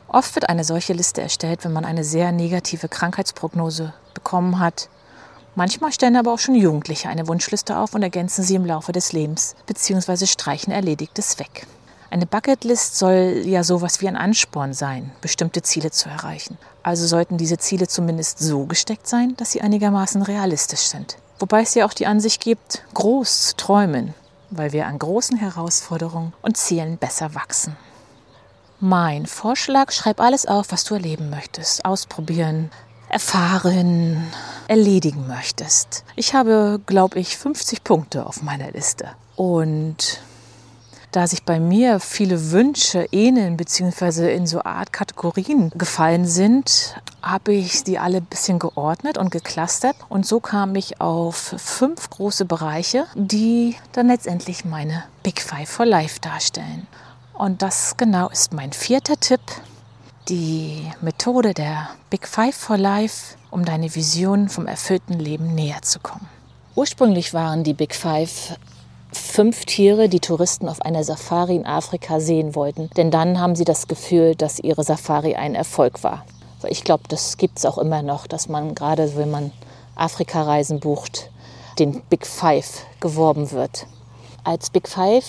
Oft 0.08 0.36
wird 0.36 0.50
eine 0.50 0.64
solche 0.64 0.94
Liste 0.94 1.22
erstellt, 1.22 1.66
wenn 1.66 1.74
man 1.74 1.84
eine 1.84 2.04
sehr 2.04 2.32
negative 2.32 2.88
Krankheitsprognose 2.88 3.94
bekommen 4.14 4.60
hat 4.60 4.90
Manchmal 5.58 5.94
stellen 5.94 6.18
aber 6.18 6.34
auch 6.34 6.40
schon 6.40 6.56
Jugendliche 6.56 7.08
eine 7.08 7.30
Wunschliste 7.30 7.78
auf 7.78 7.94
und 7.94 8.04
ergänzen 8.04 8.44
sie 8.44 8.56
im 8.56 8.66
Laufe 8.66 8.92
des 8.92 9.14
Lebens 9.14 9.56
bzw. 9.68 10.26
streichen 10.26 10.74
Erledigtes 10.74 11.40
weg. 11.40 11.66
Eine 12.10 12.26
Bucketlist 12.26 12.98
soll 12.98 13.42
ja 13.46 13.64
sowas 13.64 14.02
wie 14.02 14.08
ein 14.08 14.16
Ansporn 14.16 14.74
sein, 14.74 15.12
bestimmte 15.22 15.62
Ziele 15.62 15.92
zu 15.92 16.10
erreichen. 16.10 16.58
Also 16.84 17.08
sollten 17.08 17.38
diese 17.38 17.58
Ziele 17.58 17.88
zumindest 17.88 18.40
so 18.40 18.66
gesteckt 18.66 19.08
sein, 19.08 19.36
dass 19.38 19.52
sie 19.52 19.62
einigermaßen 19.62 20.22
realistisch 20.22 20.82
sind. 20.88 21.18
Wobei 21.40 21.62
es 21.62 21.74
ja 21.74 21.86
auch 21.86 21.94
die 21.94 22.06
Ansicht 22.06 22.42
gibt, 22.42 22.84
groß 22.94 23.48
zu 23.48 23.56
träumen, 23.58 24.14
weil 24.52 24.72
wir 24.72 24.88
an 24.88 25.00
großen 25.00 25.38
Herausforderungen 25.38 26.34
und 26.42 26.58
Zielen 26.58 26.98
besser 26.98 27.36
wachsen. 27.36 27.76
Mein 28.80 29.26
Vorschlag, 29.26 29.92
schreib 29.92 30.20
alles 30.20 30.46
auf, 30.46 30.72
was 30.72 30.84
du 30.84 30.94
erleben 30.94 31.30
möchtest, 31.30 31.86
ausprobieren, 31.86 32.70
erfahren, 33.10 34.32
erledigen 34.68 35.28
möchtest. 35.28 36.04
Ich 36.16 36.34
habe, 36.34 36.80
glaube 36.86 37.20
ich, 37.20 37.38
50 37.38 37.84
Punkte 37.84 38.26
auf 38.26 38.42
meiner 38.42 38.72
Liste. 38.72 39.10
Und 39.36 40.22
da 41.16 41.28
sich 41.28 41.44
bei 41.44 41.60
mir 41.62 42.02
viele 42.02 42.52
Wünsche 42.52 43.08
ähneln 43.12 43.56
bzw. 43.56 44.36
in 44.36 44.48
so 44.48 44.64
Art 44.64 44.92
Kategorien 44.92 45.72
gefallen 45.76 46.26
sind, 46.26 46.96
habe 47.22 47.54
ich 47.54 47.84
die 47.86 47.98
alle 47.98 48.18
ein 48.18 48.26
bisschen 48.26 48.60
geordnet 48.60 49.18
und 49.18 49.32
geklustert. 49.32 49.96
Und 50.10 50.26
so 50.26 50.42
kam 50.42 50.76
ich 50.76 51.00
auf 51.00 51.56
fünf 51.58 52.10
große 52.10 52.44
Bereiche, 52.44 53.06
die 53.16 53.76
dann 53.94 54.08
letztendlich 54.08 54.66
meine 54.66 55.06
Big 55.24 55.42
Five 55.42 55.70
for 55.70 55.86
Life 55.86 56.20
darstellen. 56.20 56.86
Und 57.34 57.62
das 57.62 57.96
genau 57.96 58.28
ist 58.30 58.54
mein 58.54 58.74
vierter 58.74 59.18
Tipp 59.18 59.42
die 60.28 60.92
Methode 61.02 61.54
der 61.54 61.90
Big 62.10 62.28
Five 62.28 62.56
for 62.56 62.78
Life, 62.78 63.36
um 63.52 63.64
deine 63.64 63.94
Vision 63.96 64.50
vom 64.50 64.68
erfüllten 64.68 65.20
Leben 65.20 65.56
näher 65.56 65.82
zu 65.82 66.00
kommen. 66.00 66.28
Ursprünglich 66.76 67.34
waren 67.34 67.64
die 67.64 67.74
Big 67.74 67.96
Five 67.96 68.58
fünf 69.18 69.66
Tiere, 69.66 70.10
die 70.10 70.20
Touristen 70.20 70.70
auf 70.70 70.82
einer 70.82 71.04
Safari 71.04 71.56
in 71.56 71.66
Afrika 71.66 72.20
sehen 72.20 72.56
wollten. 72.56 72.90
Denn 72.98 73.12
dann 73.12 73.40
haben 73.40 73.56
sie 73.56 73.66
das 73.66 73.88
Gefühl, 73.88 74.36
dass 74.36 74.60
ihre 74.60 74.84
Safari 74.84 75.36
ein 75.36 75.56
Erfolg 75.56 76.04
war. 76.04 76.26
Ich 76.68 76.84
glaube, 76.84 77.04
das 77.08 77.38
gibt 77.38 77.60
es 77.60 77.66
auch 77.66 77.78
immer 77.78 78.02
noch, 78.02 78.28
dass 78.28 78.50
man 78.50 78.74
gerade, 78.74 79.16
wenn 79.16 79.30
man 79.30 79.52
Afrika-Reisen 79.96 80.80
bucht, 80.80 81.30
den 81.78 82.02
Big 82.10 82.26
Five 82.26 82.86
geworben 83.00 83.52
wird. 83.52 83.86
Als 84.44 84.70
Big 84.70 84.88
Five 84.88 85.26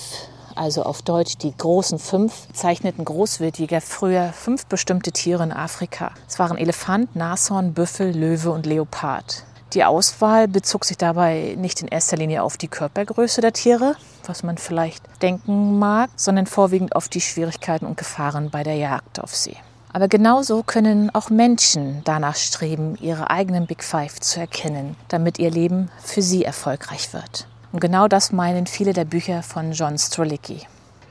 also 0.56 0.82
auf 0.82 1.02
Deutsch 1.02 1.36
die 1.36 1.54
großen 1.56 1.98
fünf, 1.98 2.48
zeichneten 2.52 3.04
Großwildjäger 3.04 3.80
früher 3.80 4.32
fünf 4.32 4.66
bestimmte 4.66 5.12
Tiere 5.12 5.42
in 5.42 5.52
Afrika. 5.52 6.12
Es 6.26 6.38
waren 6.38 6.56
Elefant, 6.56 7.14
Nashorn, 7.14 7.74
Büffel, 7.74 8.16
Löwe 8.16 8.50
und 8.50 8.66
Leopard. 8.66 9.44
Die 9.72 9.84
Auswahl 9.84 10.48
bezog 10.48 10.84
sich 10.84 10.96
dabei 10.96 11.54
nicht 11.58 11.82
in 11.82 11.88
erster 11.88 12.16
Linie 12.16 12.42
auf 12.42 12.56
die 12.56 12.68
Körpergröße 12.68 13.40
der 13.40 13.52
Tiere, 13.52 13.96
was 14.24 14.42
man 14.42 14.58
vielleicht 14.58 15.04
denken 15.22 15.78
mag, 15.78 16.10
sondern 16.16 16.46
vorwiegend 16.46 16.94
auf 16.94 17.08
die 17.08 17.20
Schwierigkeiten 17.20 17.84
und 17.84 17.96
Gefahren 17.96 18.50
bei 18.50 18.62
der 18.62 18.76
Jagd 18.76 19.20
auf 19.20 19.34
sie. 19.34 19.56
Aber 19.92 20.08
genauso 20.08 20.62
können 20.62 21.14
auch 21.14 21.30
Menschen 21.30 22.02
danach 22.04 22.36
streben, 22.36 22.96
ihre 23.00 23.30
eigenen 23.30 23.66
Big 23.66 23.82
Five 23.82 24.20
zu 24.20 24.38
erkennen, 24.38 24.94
damit 25.08 25.38
ihr 25.38 25.50
Leben 25.50 25.90
für 26.04 26.22
sie 26.22 26.44
erfolgreich 26.44 27.12
wird. 27.12 27.48
Und 27.72 27.80
genau 27.80 28.06
das 28.06 28.30
meinen 28.30 28.66
viele 28.66 28.92
der 28.92 29.04
Bücher 29.04 29.42
von 29.42 29.72
John 29.72 29.98
Strolicki. 29.98 30.66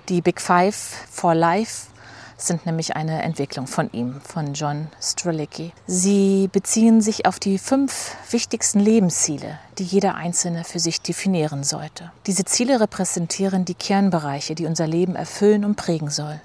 Die 0.07 0.21
Big 0.21 0.39
Five 0.39 0.75
for 1.09 1.33
Life 1.33 1.87
sind 2.37 2.65
nämlich 2.65 2.95
eine 2.95 3.21
Entwicklung 3.23 3.67
von 3.67 3.91
ihm, 3.91 4.21
von 4.21 4.53
John 4.53 4.87
Strelicky. 5.01 5.71
Sie 5.87 6.49
beziehen 6.51 7.01
sich 7.01 7.25
auf 7.25 7.39
die 7.39 7.57
fünf 7.57 8.15
wichtigsten 8.29 8.79
Lebensziele, 8.79 9.59
die 9.77 9.83
jeder 9.83 10.15
Einzelne 10.15 10.63
für 10.63 10.79
sich 10.79 11.01
definieren 11.01 11.63
sollte. 11.63 12.11
Diese 12.25 12.45
Ziele 12.45 12.79
repräsentieren 12.79 13.65
die 13.65 13.75
Kernbereiche, 13.75 14.55
die 14.55 14.65
unser 14.65 14.87
Leben 14.87 15.15
erfüllen 15.15 15.65
und 15.65 15.75
prägen 15.75 16.09
soll. 16.09 16.41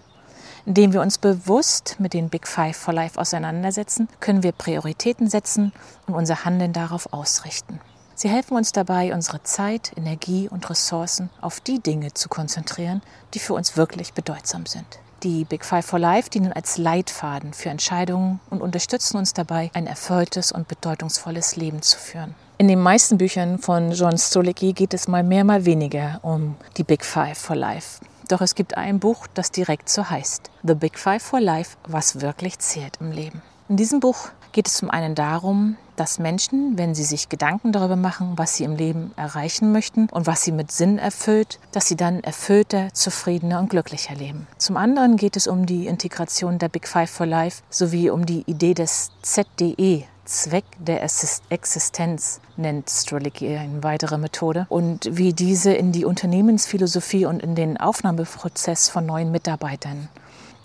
Indem 0.66 0.92
wir 0.92 1.00
uns 1.00 1.18
bewusst 1.18 1.96
mit 1.98 2.12
den 2.12 2.28
Big 2.28 2.46
Five 2.46 2.76
for 2.76 2.94
Life 2.94 3.18
auseinandersetzen, 3.18 4.08
können 4.20 4.42
wir 4.42 4.52
Prioritäten 4.52 5.28
setzen 5.28 5.72
und 6.06 6.14
unser 6.14 6.44
Handeln 6.44 6.72
darauf 6.72 7.12
ausrichten. 7.12 7.80
Sie 8.14 8.28
helfen 8.28 8.54
uns 8.54 8.72
dabei, 8.72 9.14
unsere 9.14 9.42
Zeit, 9.42 9.92
Energie 9.96 10.46
und 10.46 10.68
Ressourcen 10.68 11.30
auf 11.40 11.58
die 11.60 11.80
Dinge 11.80 12.12
zu 12.12 12.28
konzentrieren, 12.28 13.00
die 13.32 13.38
für 13.38 13.54
uns 13.54 13.78
wirklich 13.78 14.12
bedeutsam 14.12 14.66
sind. 14.66 14.98
Die 15.22 15.44
Big 15.44 15.66
Five 15.66 15.84
for 15.84 15.98
Life 15.98 16.30
dienen 16.30 16.50
als 16.50 16.78
Leitfaden 16.78 17.52
für 17.52 17.68
Entscheidungen 17.68 18.40
und 18.48 18.62
unterstützen 18.62 19.18
uns 19.18 19.34
dabei, 19.34 19.70
ein 19.74 19.86
erfülltes 19.86 20.50
und 20.50 20.66
bedeutungsvolles 20.66 21.56
Leben 21.56 21.82
zu 21.82 21.98
führen. 21.98 22.34
In 22.56 22.68
den 22.68 22.80
meisten 22.80 23.18
Büchern 23.18 23.58
von 23.58 23.92
John 23.92 24.16
Stolicki 24.16 24.72
geht 24.72 24.94
es 24.94 25.08
mal 25.08 25.22
mehr, 25.22 25.44
mal 25.44 25.66
weniger 25.66 26.20
um 26.22 26.56
die 26.78 26.84
Big 26.84 27.04
Five 27.04 27.36
for 27.36 27.54
Life. 27.54 28.00
Doch 28.28 28.40
es 28.40 28.54
gibt 28.54 28.78
ein 28.78 28.98
Buch, 28.98 29.26
das 29.34 29.50
direkt 29.50 29.90
so 29.90 30.08
heißt. 30.08 30.50
The 30.62 30.74
Big 30.74 30.98
Five 30.98 31.22
for 31.22 31.40
Life, 31.40 31.76
was 31.86 32.22
wirklich 32.22 32.58
zählt 32.58 32.96
im 33.00 33.12
Leben. 33.12 33.42
In 33.68 33.76
diesem 33.76 34.00
Buch 34.00 34.30
geht 34.52 34.68
es 34.68 34.78
zum 34.78 34.90
einen 34.90 35.14
darum, 35.14 35.76
dass 36.00 36.18
Menschen, 36.18 36.78
wenn 36.78 36.94
sie 36.94 37.04
sich 37.04 37.28
Gedanken 37.28 37.72
darüber 37.72 37.94
machen, 37.94 38.32
was 38.36 38.56
sie 38.56 38.64
im 38.64 38.74
Leben 38.74 39.12
erreichen 39.16 39.70
möchten 39.70 40.08
und 40.10 40.26
was 40.26 40.42
sie 40.42 40.50
mit 40.50 40.72
Sinn 40.72 40.96
erfüllt, 40.96 41.60
dass 41.72 41.88
sie 41.88 41.96
dann 41.96 42.24
erfüllter, 42.24 42.88
zufriedener 42.94 43.60
und 43.60 43.68
glücklicher 43.68 44.14
leben. 44.14 44.46
Zum 44.56 44.78
anderen 44.78 45.18
geht 45.18 45.36
es 45.36 45.46
um 45.46 45.66
die 45.66 45.86
Integration 45.86 46.58
der 46.58 46.70
Big 46.70 46.88
Five 46.88 47.10
for 47.10 47.26
Life 47.26 47.62
sowie 47.68 48.08
um 48.08 48.24
die 48.24 48.44
Idee 48.46 48.72
des 48.72 49.10
ZDE, 49.20 50.04
Zweck 50.24 50.64
der 50.78 51.02
Existenz 51.02 52.40
nennt 52.56 52.88
Strelicky 52.88 53.56
eine 53.56 53.82
weitere 53.82 54.16
Methode 54.16 54.66
und 54.68 55.08
wie 55.10 55.32
diese 55.32 55.72
in 55.72 55.92
die 55.92 56.04
Unternehmensphilosophie 56.04 57.26
und 57.26 57.42
in 57.42 57.56
den 57.56 57.76
Aufnahmeprozess 57.76 58.88
von 58.88 59.04
neuen 59.04 59.32
Mitarbeitern 59.32 60.08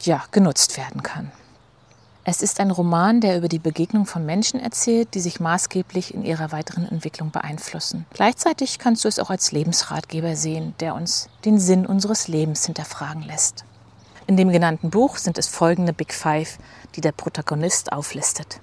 ja, 0.01 0.23
genutzt 0.31 0.77
werden 0.77 1.03
kann. 1.03 1.31
Es 2.27 2.41
ist 2.41 2.59
ein 2.59 2.71
Roman, 2.71 3.21
der 3.21 3.37
über 3.37 3.47
die 3.47 3.59
Begegnung 3.59 4.07
von 4.07 4.25
Menschen 4.25 4.59
erzählt, 4.59 5.13
die 5.13 5.19
sich 5.19 5.39
maßgeblich 5.39 6.13
in 6.13 6.25
ihrer 6.25 6.51
weiteren 6.51 6.89
Entwicklung 6.89 7.29
beeinflussen. 7.29 8.07
Gleichzeitig 8.13 8.79
kannst 8.79 9.03
du 9.03 9.07
es 9.07 9.19
auch 9.19 9.29
als 9.29 9.51
Lebensratgeber 9.51 10.35
sehen, 10.35 10.73
der 10.79 10.95
uns 10.95 11.29
den 11.45 11.59
Sinn 11.59 11.85
unseres 11.85 12.27
Lebens 12.27 12.65
hinterfragen 12.65 13.21
lässt. 13.21 13.63
In 14.25 14.37
dem 14.37 14.49
genannten 14.49 14.89
Buch 14.89 15.17
sind 15.17 15.37
es 15.37 15.47
folgende 15.47 15.93
Big 15.93 16.13
Five, 16.13 16.57
die 16.95 17.01
der 17.01 17.11
Protagonist 17.11 17.93
auflistet 17.93 18.59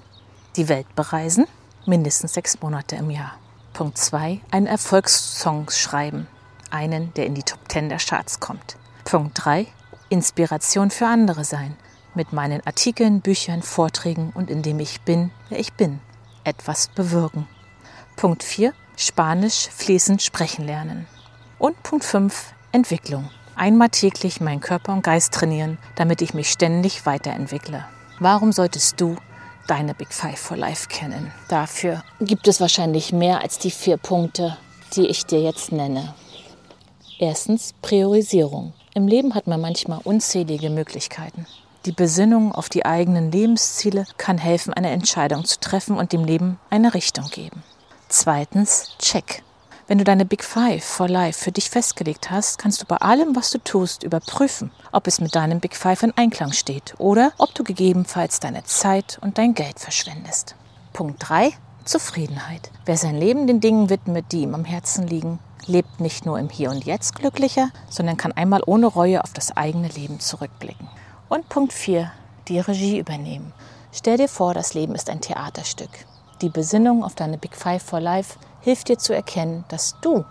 die 0.56 0.68
Welt 0.68 0.94
bereisen, 0.94 1.46
mindestens 1.86 2.34
sechs 2.34 2.60
Monate 2.60 2.96
im 2.96 3.10
Jahr. 3.10 3.32
Punkt 3.72 3.96
2. 3.96 4.40
Einen 4.50 4.66
Erfolgssong 4.66 5.70
schreiben, 5.70 6.26
einen, 6.70 7.12
der 7.14 7.26
in 7.26 7.34
die 7.34 7.42
Top 7.42 7.60
10 7.68 7.88
der 7.88 7.98
Charts 7.98 8.40
kommt. 8.40 8.76
Punkt 9.04 9.44
3. 9.44 9.66
Inspiration 10.10 10.90
für 10.90 11.06
andere 11.06 11.44
sein, 11.44 11.76
mit 12.14 12.32
meinen 12.32 12.60
Artikeln, 12.66 13.20
Büchern, 13.20 13.62
Vorträgen 13.62 14.32
und 14.34 14.50
indem 14.50 14.80
ich 14.80 15.00
bin, 15.02 15.30
wer 15.48 15.58
ich 15.58 15.72
bin, 15.72 16.00
etwas 16.44 16.88
bewirken. 16.88 17.46
Punkt 18.16 18.42
4. 18.42 18.72
Spanisch 18.96 19.68
fließend 19.68 20.22
sprechen 20.22 20.66
lernen. 20.66 21.06
Und 21.58 21.82
Punkt 21.82 22.04
5. 22.04 22.54
Entwicklung. 22.72 23.30
Einmal 23.56 23.90
täglich 23.90 24.40
meinen 24.40 24.60
Körper 24.60 24.92
und 24.92 25.02
Geist 25.02 25.34
trainieren, 25.34 25.78
damit 25.94 26.22
ich 26.22 26.34
mich 26.34 26.50
ständig 26.50 27.06
weiterentwickle. 27.06 27.84
Warum 28.18 28.52
solltest 28.52 29.00
du 29.00 29.16
deine 29.66 29.94
Big 29.94 30.12
Five 30.12 30.38
for 30.38 30.56
Life 30.56 30.88
kennen. 30.88 31.32
Dafür 31.48 32.02
gibt 32.20 32.48
es 32.48 32.60
wahrscheinlich 32.60 33.12
mehr 33.12 33.40
als 33.40 33.58
die 33.58 33.70
vier 33.70 33.96
Punkte, 33.96 34.56
die 34.94 35.06
ich 35.06 35.26
dir 35.26 35.40
jetzt 35.40 35.72
nenne. 35.72 36.14
Erstens 37.18 37.72
Priorisierung. 37.82 38.72
Im 38.94 39.06
Leben 39.06 39.34
hat 39.34 39.46
man 39.46 39.60
manchmal 39.60 40.00
unzählige 40.04 40.70
Möglichkeiten. 40.70 41.46
Die 41.84 41.92
Besinnung 41.92 42.52
auf 42.52 42.68
die 42.68 42.86
eigenen 42.86 43.32
Lebensziele 43.32 44.06
kann 44.16 44.38
helfen, 44.38 44.72
eine 44.72 44.90
Entscheidung 44.90 45.44
zu 45.44 45.58
treffen 45.58 45.96
und 45.96 46.12
dem 46.12 46.24
Leben 46.24 46.60
eine 46.70 46.94
Richtung 46.94 47.26
geben. 47.28 47.64
Zweitens 48.08 48.96
Check. 48.98 49.42
Wenn 49.88 49.98
du 49.98 50.04
deine 50.04 50.24
Big 50.24 50.44
Five 50.44 50.84
for 50.84 51.08
Life 51.08 51.42
für 51.42 51.50
dich 51.50 51.70
festgelegt 51.70 52.30
hast, 52.30 52.58
kannst 52.58 52.80
du 52.80 52.86
bei 52.86 52.98
allem, 52.98 53.34
was 53.34 53.50
du 53.50 53.58
tust, 53.58 54.04
überprüfen, 54.04 54.70
ob 54.92 55.08
es 55.08 55.20
mit 55.20 55.34
deinem 55.34 55.58
Big 55.58 55.74
Five 55.74 56.04
in 56.04 56.16
Einklang 56.16 56.52
steht 56.52 56.94
oder 56.98 57.32
ob 57.36 57.52
du 57.54 57.64
gegebenenfalls 57.64 58.38
deine 58.38 58.62
Zeit 58.62 59.18
und 59.20 59.38
dein 59.38 59.54
Geld 59.54 59.80
verschwendest. 59.80 60.54
Punkt 60.92 61.16
3. 61.28 61.50
Zufriedenheit. 61.84 62.70
Wer 62.84 62.96
sein 62.96 63.18
Leben 63.18 63.48
den 63.48 63.58
Dingen 63.58 63.90
widmet, 63.90 64.26
die 64.30 64.42
ihm 64.42 64.54
am 64.54 64.64
Herzen 64.64 65.08
liegen, 65.08 65.40
lebt 65.66 65.98
nicht 65.98 66.26
nur 66.26 66.38
im 66.38 66.48
Hier 66.48 66.70
und 66.70 66.84
Jetzt 66.84 67.16
glücklicher, 67.16 67.70
sondern 67.90 68.16
kann 68.16 68.30
einmal 68.30 68.62
ohne 68.66 68.86
Reue 68.86 69.24
auf 69.24 69.32
das 69.32 69.56
eigene 69.56 69.88
Leben 69.88 70.20
zurückblicken. 70.20 70.88
Und 71.32 71.48
Punkt 71.48 71.72
4. 71.72 72.12
Die 72.48 72.60
Regie 72.60 72.98
übernehmen. 72.98 73.54
Stell 73.90 74.18
dir 74.18 74.28
vor, 74.28 74.52
das 74.52 74.74
Leben 74.74 74.94
ist 74.94 75.08
ein 75.08 75.22
Theaterstück. 75.22 75.88
Die 76.42 76.50
Besinnung 76.50 77.02
auf 77.02 77.14
deine 77.14 77.38
Big 77.38 77.56
Five 77.56 77.82
for 77.82 78.00
Life 78.00 78.38
hilft 78.60 78.90
dir 78.90 78.98
zu 78.98 79.14
erkennen, 79.14 79.64
dass 79.68 79.98
du 80.02 80.26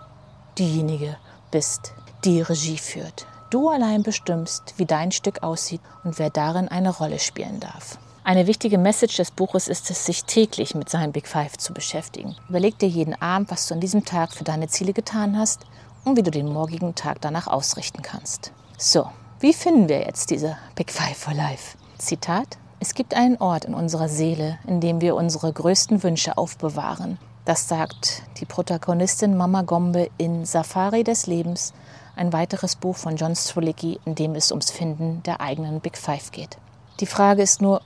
diejenige 0.58 1.16
bist, 1.50 1.92
die 2.24 2.40
Regie 2.40 2.78
führt. 2.78 3.26
Du 3.50 3.68
allein 3.68 4.04
bestimmst, 4.04 4.74
wie 4.76 4.86
dein 4.86 5.10
Stück 5.10 5.42
aussieht 5.42 5.80
und 6.04 6.20
wer 6.20 6.30
darin 6.30 6.68
eine 6.68 6.90
Rolle 6.90 7.18
spielen 7.18 7.58
darf. 7.58 7.98
Eine 8.22 8.46
wichtige 8.46 8.78
Message 8.78 9.16
des 9.16 9.32
Buches 9.32 9.66
ist 9.66 9.90
es, 9.90 10.06
sich 10.06 10.22
täglich 10.22 10.76
mit 10.76 10.88
seinen 10.88 11.10
Big 11.10 11.26
Five 11.26 11.58
zu 11.58 11.74
beschäftigen. 11.74 12.36
Überleg 12.48 12.78
dir 12.78 12.88
jeden 12.88 13.20
Abend, 13.20 13.50
was 13.50 13.66
du 13.66 13.74
an 13.74 13.80
diesem 13.80 14.04
Tag 14.04 14.32
für 14.32 14.44
deine 14.44 14.68
Ziele 14.68 14.92
getan 14.92 15.36
hast 15.36 15.62
und 16.04 16.16
wie 16.16 16.22
du 16.22 16.30
den 16.30 16.46
morgigen 16.46 16.94
Tag 16.94 17.20
danach 17.20 17.48
ausrichten 17.48 18.02
kannst. 18.02 18.52
So, 18.78 19.08
wie 19.42 19.52
finden 19.52 19.88
wir 19.88 20.00
jetzt 20.00 20.30
diese 20.30 20.56
Big 20.74 20.90
Five 20.90 21.16
for 21.16 21.34
Life? 21.34 21.76
Zitat: 21.98 22.58
Es 22.80 22.94
gibt 22.94 23.14
einen 23.14 23.36
Ort 23.36 23.66
in 23.66 23.74
unserer 23.74 24.08
Seele, 24.08 24.58
in 24.66 24.80
dem 24.80 25.00
wir 25.00 25.14
unsere 25.14 25.52
größten 25.52 26.02
Wünsche 26.02 26.38
aufbewahren 26.38 27.18
das 27.44 27.66
sagt 27.66 28.22
die 28.38 28.44
Protagonistin 28.44 29.36
Mama 29.36 29.62
Gombe 29.62 30.08
in 30.16 30.44
Safari 30.44 31.02
des 31.02 31.26
Lebens, 31.26 31.72
ein 32.14 32.32
weiteres 32.32 32.76
Buch 32.76 32.94
von 32.94 33.16
John 33.16 33.34
Strzelecki, 33.34 33.98
in 34.04 34.14
dem 34.14 34.36
es 34.36 34.52
ums 34.52 34.70
Finden 34.70 35.24
der 35.24 35.40
eigenen 35.40 35.80
Big 35.80 35.98
Five 35.98 36.30
geht. 36.30 36.56
Die 37.00 37.06
Frage 37.06 37.42
ist 37.42 37.60
nur, 37.60 37.82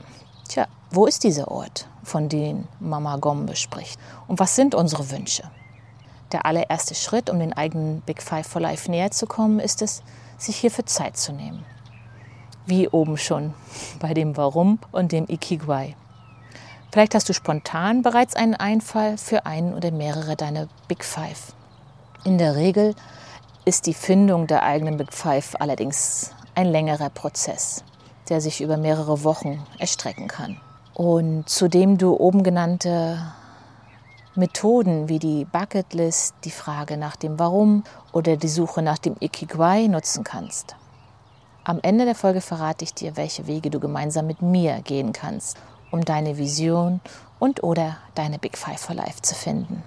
tja, 0.46 0.66
wo 0.90 1.06
ist 1.06 1.24
dieser 1.24 1.50
Ort, 1.50 1.88
von 2.02 2.28
dem 2.28 2.68
Mama 2.80 3.16
Gombe 3.16 3.56
spricht? 3.56 3.98
Und 4.28 4.40
was 4.40 4.56
sind 4.56 4.74
unsere 4.74 5.10
Wünsche? 5.10 5.44
Der 6.32 6.44
allererste 6.44 6.94
Schritt, 6.94 7.30
um 7.30 7.38
den 7.38 7.54
eigenen 7.54 8.02
Big 8.02 8.22
Five 8.22 8.46
for 8.46 8.60
Life 8.60 8.90
näher 8.90 9.10
zu 9.10 9.24
kommen, 9.24 9.58
ist 9.58 9.80
es, 9.80 10.02
sich 10.38 10.56
hierfür 10.56 10.86
Zeit 10.86 11.16
zu 11.16 11.32
nehmen. 11.32 11.64
Wie 12.66 12.88
oben 12.88 13.16
schon 13.16 13.54
bei 14.00 14.14
dem 14.14 14.36
Warum 14.36 14.78
und 14.92 15.12
dem 15.12 15.26
Ikigai. 15.28 15.94
Vielleicht 16.92 17.14
hast 17.14 17.28
du 17.28 17.34
spontan 17.34 18.02
bereits 18.02 18.34
einen 18.34 18.54
Einfall 18.54 19.18
für 19.18 19.46
einen 19.46 19.74
oder 19.74 19.90
mehrere 19.90 20.36
deiner 20.36 20.68
Big 20.88 21.04
Five. 21.04 21.52
In 22.24 22.38
der 22.38 22.56
Regel 22.56 22.94
ist 23.64 23.86
die 23.86 23.94
Findung 23.94 24.46
der 24.46 24.62
eigenen 24.62 24.96
Big 24.96 25.12
Five 25.12 25.56
allerdings 25.58 26.32
ein 26.54 26.66
längerer 26.66 27.10
Prozess, 27.10 27.84
der 28.28 28.40
sich 28.40 28.60
über 28.60 28.76
mehrere 28.76 29.24
Wochen 29.24 29.64
erstrecken 29.78 30.26
kann. 30.26 30.60
Und 30.94 31.48
zudem 31.48 31.98
du 31.98 32.16
oben 32.16 32.42
genannte 32.42 33.20
Methoden 34.36 35.08
wie 35.08 35.18
die 35.18 35.44
Bucket 35.44 35.94
List, 35.94 36.34
die 36.44 36.50
Frage 36.50 36.96
nach 36.96 37.16
dem 37.16 37.38
Warum 37.38 37.84
oder 38.12 38.36
die 38.36 38.48
Suche 38.48 38.82
nach 38.82 38.98
dem 38.98 39.16
Ikigai 39.20 39.86
nutzen 39.86 40.24
kannst. 40.24 40.76
Am 41.64 41.80
Ende 41.82 42.04
der 42.04 42.14
Folge 42.14 42.40
verrate 42.40 42.84
ich 42.84 42.94
dir, 42.94 43.16
welche 43.16 43.46
Wege 43.46 43.70
du 43.70 43.80
gemeinsam 43.80 44.26
mit 44.26 44.42
mir 44.42 44.82
gehen 44.82 45.12
kannst, 45.12 45.56
um 45.90 46.04
deine 46.04 46.38
Vision 46.38 47.00
und 47.38 47.62
oder 47.62 47.96
deine 48.14 48.38
Big 48.38 48.56
Five 48.56 48.80
for 48.80 48.94
Life 48.94 49.22
zu 49.22 49.34
finden. 49.34 49.82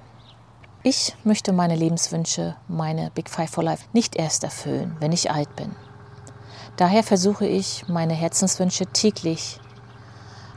Ich 0.81 1.15
möchte 1.23 1.53
meine 1.53 1.75
Lebenswünsche, 1.75 2.55
meine 2.67 3.11
Big 3.11 3.29
Five 3.29 3.51
for 3.51 3.63
Life 3.63 3.85
nicht 3.93 4.15
erst 4.15 4.43
erfüllen, 4.43 4.95
wenn 4.99 5.11
ich 5.11 5.29
alt 5.29 5.55
bin. 5.55 5.75
Daher 6.77 7.03
versuche 7.03 7.45
ich, 7.45 7.87
meine 7.87 8.13
Herzenswünsche 8.13 8.85
täglich 8.87 9.59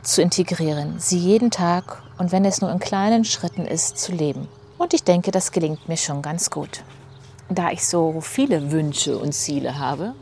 zu 0.03 0.23
integrieren, 0.23 0.99
sie 0.99 1.19
jeden 1.19 1.51
Tag 1.51 2.03
und 2.19 2.33
wenn 2.33 2.45
es 2.45 2.61
nur 2.61 2.71
in 2.71 2.79
kleinen 2.79 3.25
Schritten 3.25 3.67
ist, 3.67 3.99
zu 3.99 4.13
leben. 4.13 4.49
Und 4.79 4.95
ich 4.95 5.05
denke, 5.05 5.31
das 5.31 5.53
gelingt 5.53 5.89
mir 5.89 5.97
schon 5.97 6.23
ganz 6.23 6.51
gut. 6.51 6.83
Da 7.49 7.71
ich 7.71 7.87
so 7.87 8.21
viele 8.21 8.73
Wünsche 8.73 9.17
und 9.19 9.33
Ziele 9.33 9.79
habe, 9.79 10.15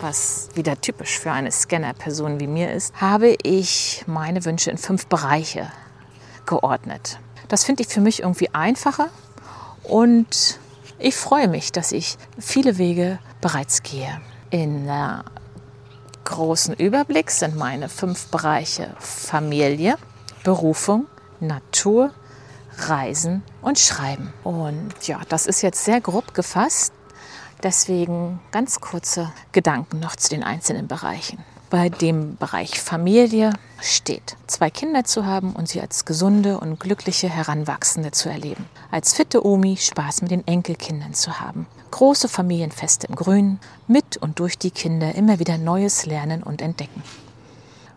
was 0.00 0.48
wieder 0.54 0.80
typisch 0.80 1.18
für 1.18 1.32
eine 1.32 1.50
Scanner-Person 1.50 2.38
wie 2.38 2.46
mir 2.46 2.72
ist, 2.72 2.94
habe 3.00 3.36
ich 3.42 4.04
meine 4.06 4.44
Wünsche 4.44 4.70
in 4.70 4.78
fünf 4.78 5.06
Bereiche 5.06 5.70
geordnet. 6.44 7.18
Das 7.48 7.64
finde 7.64 7.82
ich 7.82 7.88
für 7.88 8.00
mich 8.00 8.22
irgendwie 8.22 8.52
einfacher 8.54 9.08
und 9.82 10.58
ich 10.98 11.16
freue 11.16 11.48
mich, 11.48 11.72
dass 11.72 11.92
ich 11.92 12.16
viele 12.38 12.78
Wege 12.78 13.18
bereits 13.40 13.82
gehe. 13.82 14.20
In 14.50 14.86
der 14.86 15.24
großen 16.26 16.74
Überblick 16.74 17.30
sind 17.30 17.56
meine 17.56 17.88
fünf 17.88 18.26
Bereiche 18.26 18.94
Familie, 18.98 19.96
Berufung, 20.44 21.06
Natur, 21.40 22.12
Reisen 22.76 23.42
und 23.62 23.78
Schreiben. 23.78 24.32
Und 24.44 25.06
ja, 25.06 25.20
das 25.28 25.46
ist 25.46 25.62
jetzt 25.62 25.84
sehr 25.84 26.00
grob 26.00 26.34
gefasst. 26.34 26.92
Deswegen 27.62 28.40
ganz 28.50 28.80
kurze 28.80 29.32
Gedanken 29.52 30.00
noch 30.00 30.16
zu 30.16 30.28
den 30.28 30.42
einzelnen 30.42 30.88
Bereichen. 30.88 31.42
Bei 31.68 31.88
dem 31.88 32.36
Bereich 32.36 32.80
Familie 32.80 33.52
steht, 33.80 34.36
zwei 34.46 34.70
Kinder 34.70 35.02
zu 35.02 35.26
haben 35.26 35.52
und 35.52 35.68
sie 35.68 35.80
als 35.80 36.04
gesunde 36.04 36.60
und 36.60 36.78
glückliche 36.78 37.28
Heranwachsende 37.28 38.12
zu 38.12 38.28
erleben. 38.28 38.66
Als 38.92 39.14
fitte 39.14 39.44
Omi 39.44 39.76
Spaß 39.76 40.22
mit 40.22 40.30
den 40.30 40.46
Enkelkindern 40.46 41.12
zu 41.12 41.40
haben. 41.40 41.66
Große 41.90 42.28
Familienfeste 42.28 43.08
im 43.08 43.16
Grünen, 43.16 43.58
mit 43.88 44.16
und 44.16 44.38
durch 44.38 44.58
die 44.58 44.70
Kinder 44.70 45.16
immer 45.16 45.40
wieder 45.40 45.58
Neues 45.58 46.06
lernen 46.06 46.44
und 46.44 46.62
entdecken. 46.62 47.02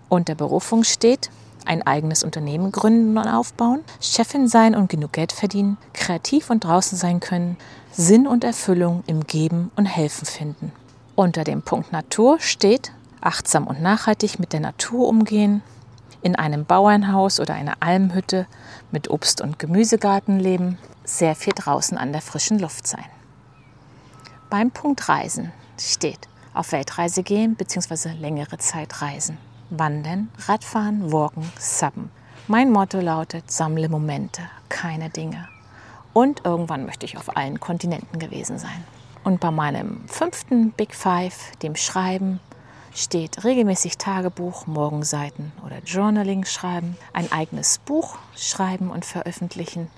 Unter 0.09 0.33
Berufung 0.33 0.83
steht, 0.83 1.29
ein 1.65 1.85
eigenes 1.85 2.23
Unternehmen 2.23 2.71
gründen 2.71 3.19
und 3.19 3.27
aufbauen, 3.27 3.81
Chefin 4.01 4.47
sein 4.47 4.73
und 4.73 4.89
genug 4.89 5.13
Geld 5.13 5.31
verdienen, 5.31 5.77
kreativ 5.93 6.49
und 6.49 6.63
draußen 6.63 6.97
sein 6.97 7.19
können, 7.19 7.55
Sinn 7.91 8.25
und 8.25 8.43
Erfüllung 8.43 9.03
im 9.05 9.27
Geben 9.27 9.69
und 9.75 9.85
Helfen 9.85 10.25
finden. 10.25 10.71
Unter 11.15 11.43
dem 11.43 11.61
Punkt 11.61 11.91
Natur 11.91 12.39
steht 12.39 12.93
achtsam 13.21 13.67
und 13.67 13.81
nachhaltig 13.81 14.39
mit 14.39 14.53
der 14.53 14.59
Natur 14.59 15.07
umgehen, 15.07 15.61
in 16.21 16.35
einem 16.35 16.65
Bauernhaus 16.65 17.39
oder 17.39 17.53
einer 17.53 17.77
Almhütte 17.79 18.45
mit 18.91 19.09
Obst- 19.09 19.41
und 19.41 19.59
Gemüsegarten 19.59 20.39
leben, 20.39 20.77
sehr 21.03 21.35
viel 21.35 21.53
draußen 21.55 21.97
an 21.97 22.11
der 22.11 22.21
frischen 22.21 22.59
Luft 22.59 22.87
sein. 22.87 23.05
Beim 24.49 24.71
Punkt 24.71 25.07
Reisen 25.07 25.51
steht 25.79 26.27
auf 26.53 26.71
Weltreise 26.71 27.23
gehen 27.23 27.55
bzw. 27.55 28.09
längere 28.19 28.57
Zeit 28.57 29.01
reisen. 29.01 29.37
Wandern, 29.69 30.29
Radfahren, 30.47 31.11
Walken, 31.11 31.49
Subben. 31.59 32.11
Mein 32.47 32.71
Motto 32.71 32.99
lautet, 32.99 33.51
sammle 33.51 33.87
Momente, 33.87 34.41
keine 34.67 35.09
Dinge. 35.09 35.47
Und 36.11 36.41
irgendwann 36.43 36.85
möchte 36.85 37.05
ich 37.05 37.17
auf 37.17 37.37
allen 37.37 37.59
Kontinenten 37.59 38.17
gewesen 38.17 38.57
sein. 38.57 38.83
Und 39.23 39.39
bei 39.39 39.51
meinem 39.51 40.01
fünften 40.07 40.71
Big 40.71 40.95
Five, 40.95 41.55
dem 41.61 41.75
Schreiben, 41.75 42.39
steht 42.99 43.43
regelmäßig 43.43 43.97
Tagebuch, 43.97 44.67
Morgenseiten 44.67 45.51
oder 45.65 45.79
Journaling 45.85 46.45
schreiben, 46.45 46.97
ein 47.13 47.31
eigenes 47.31 47.77
Buch 47.79 48.17
schreiben 48.35 48.91
und 48.91 49.05
veröffentlichen 49.05 49.89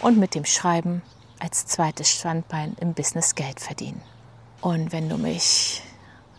und 0.00 0.18
mit 0.18 0.34
dem 0.34 0.44
Schreiben 0.44 1.02
als 1.38 1.66
zweites 1.66 2.10
Standbein 2.10 2.76
im 2.80 2.94
Business 2.94 3.34
Geld 3.34 3.60
verdienen. 3.60 4.02
Und 4.60 4.92
wenn 4.92 5.08
du 5.08 5.16
mich 5.16 5.82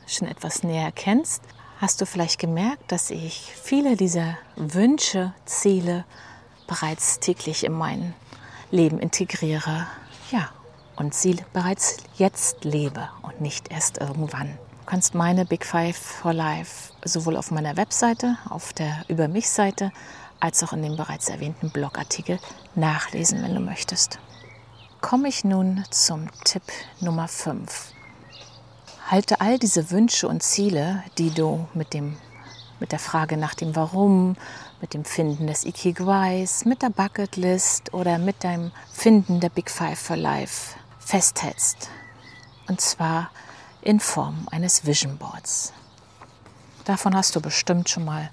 schon 0.06 0.28
etwas 0.28 0.63
näher 0.63 0.91
kennst, 0.91 1.43
hast 1.80 2.02
du 2.02 2.06
vielleicht 2.06 2.39
gemerkt, 2.39 2.91
dass 2.91 3.10
ich 3.10 3.52
viele 3.56 3.95
dieser 3.95 4.38
Wünsche, 4.56 5.34
Ziele 5.45 6.06
bereits 6.67 7.19
täglich 7.19 7.63
in 7.65 7.74
mein 7.74 8.13
Leben 8.69 9.00
integriere. 9.00 9.88
Ja, 10.30 10.50
und 10.95 11.13
sie 11.13 11.38
bereits 11.54 11.97
jetzt 12.15 12.63
lebe 12.63 13.10
und 13.24 13.41
nicht 13.41 13.71
erst 13.71 13.97
irgendwann. 13.97 14.58
Kannst 14.92 15.16
meine 15.16 15.46
Big 15.46 15.66
Five 15.66 15.96
for 15.96 16.34
Life 16.34 16.92
sowohl 17.06 17.38
auf 17.38 17.50
meiner 17.50 17.78
Webseite, 17.78 18.36
auf 18.50 18.74
der 18.74 19.06
Über 19.08 19.30
mich 19.30 19.50
Seite, 19.50 19.94
als 20.42 20.62
auch 20.64 20.74
in 20.74 20.84
dem 20.84 20.98
bereits 20.98 21.30
erwähnten 21.30 21.70
Blogartikel 21.70 22.40
nachlesen, 22.76 23.42
wenn 23.42 23.56
du 23.56 23.62
möchtest. 23.62 24.20
Komme 25.00 25.30
ich 25.30 25.46
nun 25.46 25.86
zum 25.92 26.28
Tipp 26.44 26.64
Nummer 27.00 27.30
5. 27.30 27.94
Halte 29.08 29.40
all 29.40 29.58
diese 29.60 29.92
Wünsche 29.92 30.28
und 30.28 30.44
Ziele, 30.44 31.06
die 31.18 31.30
du 31.30 31.70
mit, 31.74 31.94
dem, 31.94 32.18
mit 32.82 32.92
der 32.92 33.00
Frage 33.00 33.38
nach 33.38 33.56
dem 33.56 33.78
Warum, 33.78 34.36
mit 34.82 34.94
dem 34.94 35.06
Finden 35.06 35.48
des 35.48 35.64
Ikigwais, 35.64 36.66
mit 36.66 36.82
der 36.82 36.90
Bucketlist 36.90 37.94
oder 37.94 38.18
mit 38.18 38.44
deinem 38.44 38.74
Finden 38.92 39.40
der 39.40 39.52
Big 39.52 39.72
Five 39.72 39.98
for 39.98 40.18
Life 40.18 40.76
festhältst. 41.00 41.90
Und 42.68 42.82
zwar 42.82 43.32
in 43.82 44.00
Form 44.00 44.48
eines 44.52 44.86
Vision 44.86 45.17
Boards. 45.17 45.74
Davon 46.86 47.15
hast 47.15 47.36
du 47.36 47.41
bestimmt 47.41 47.89
schon 47.89 48.06
mal 48.06 48.30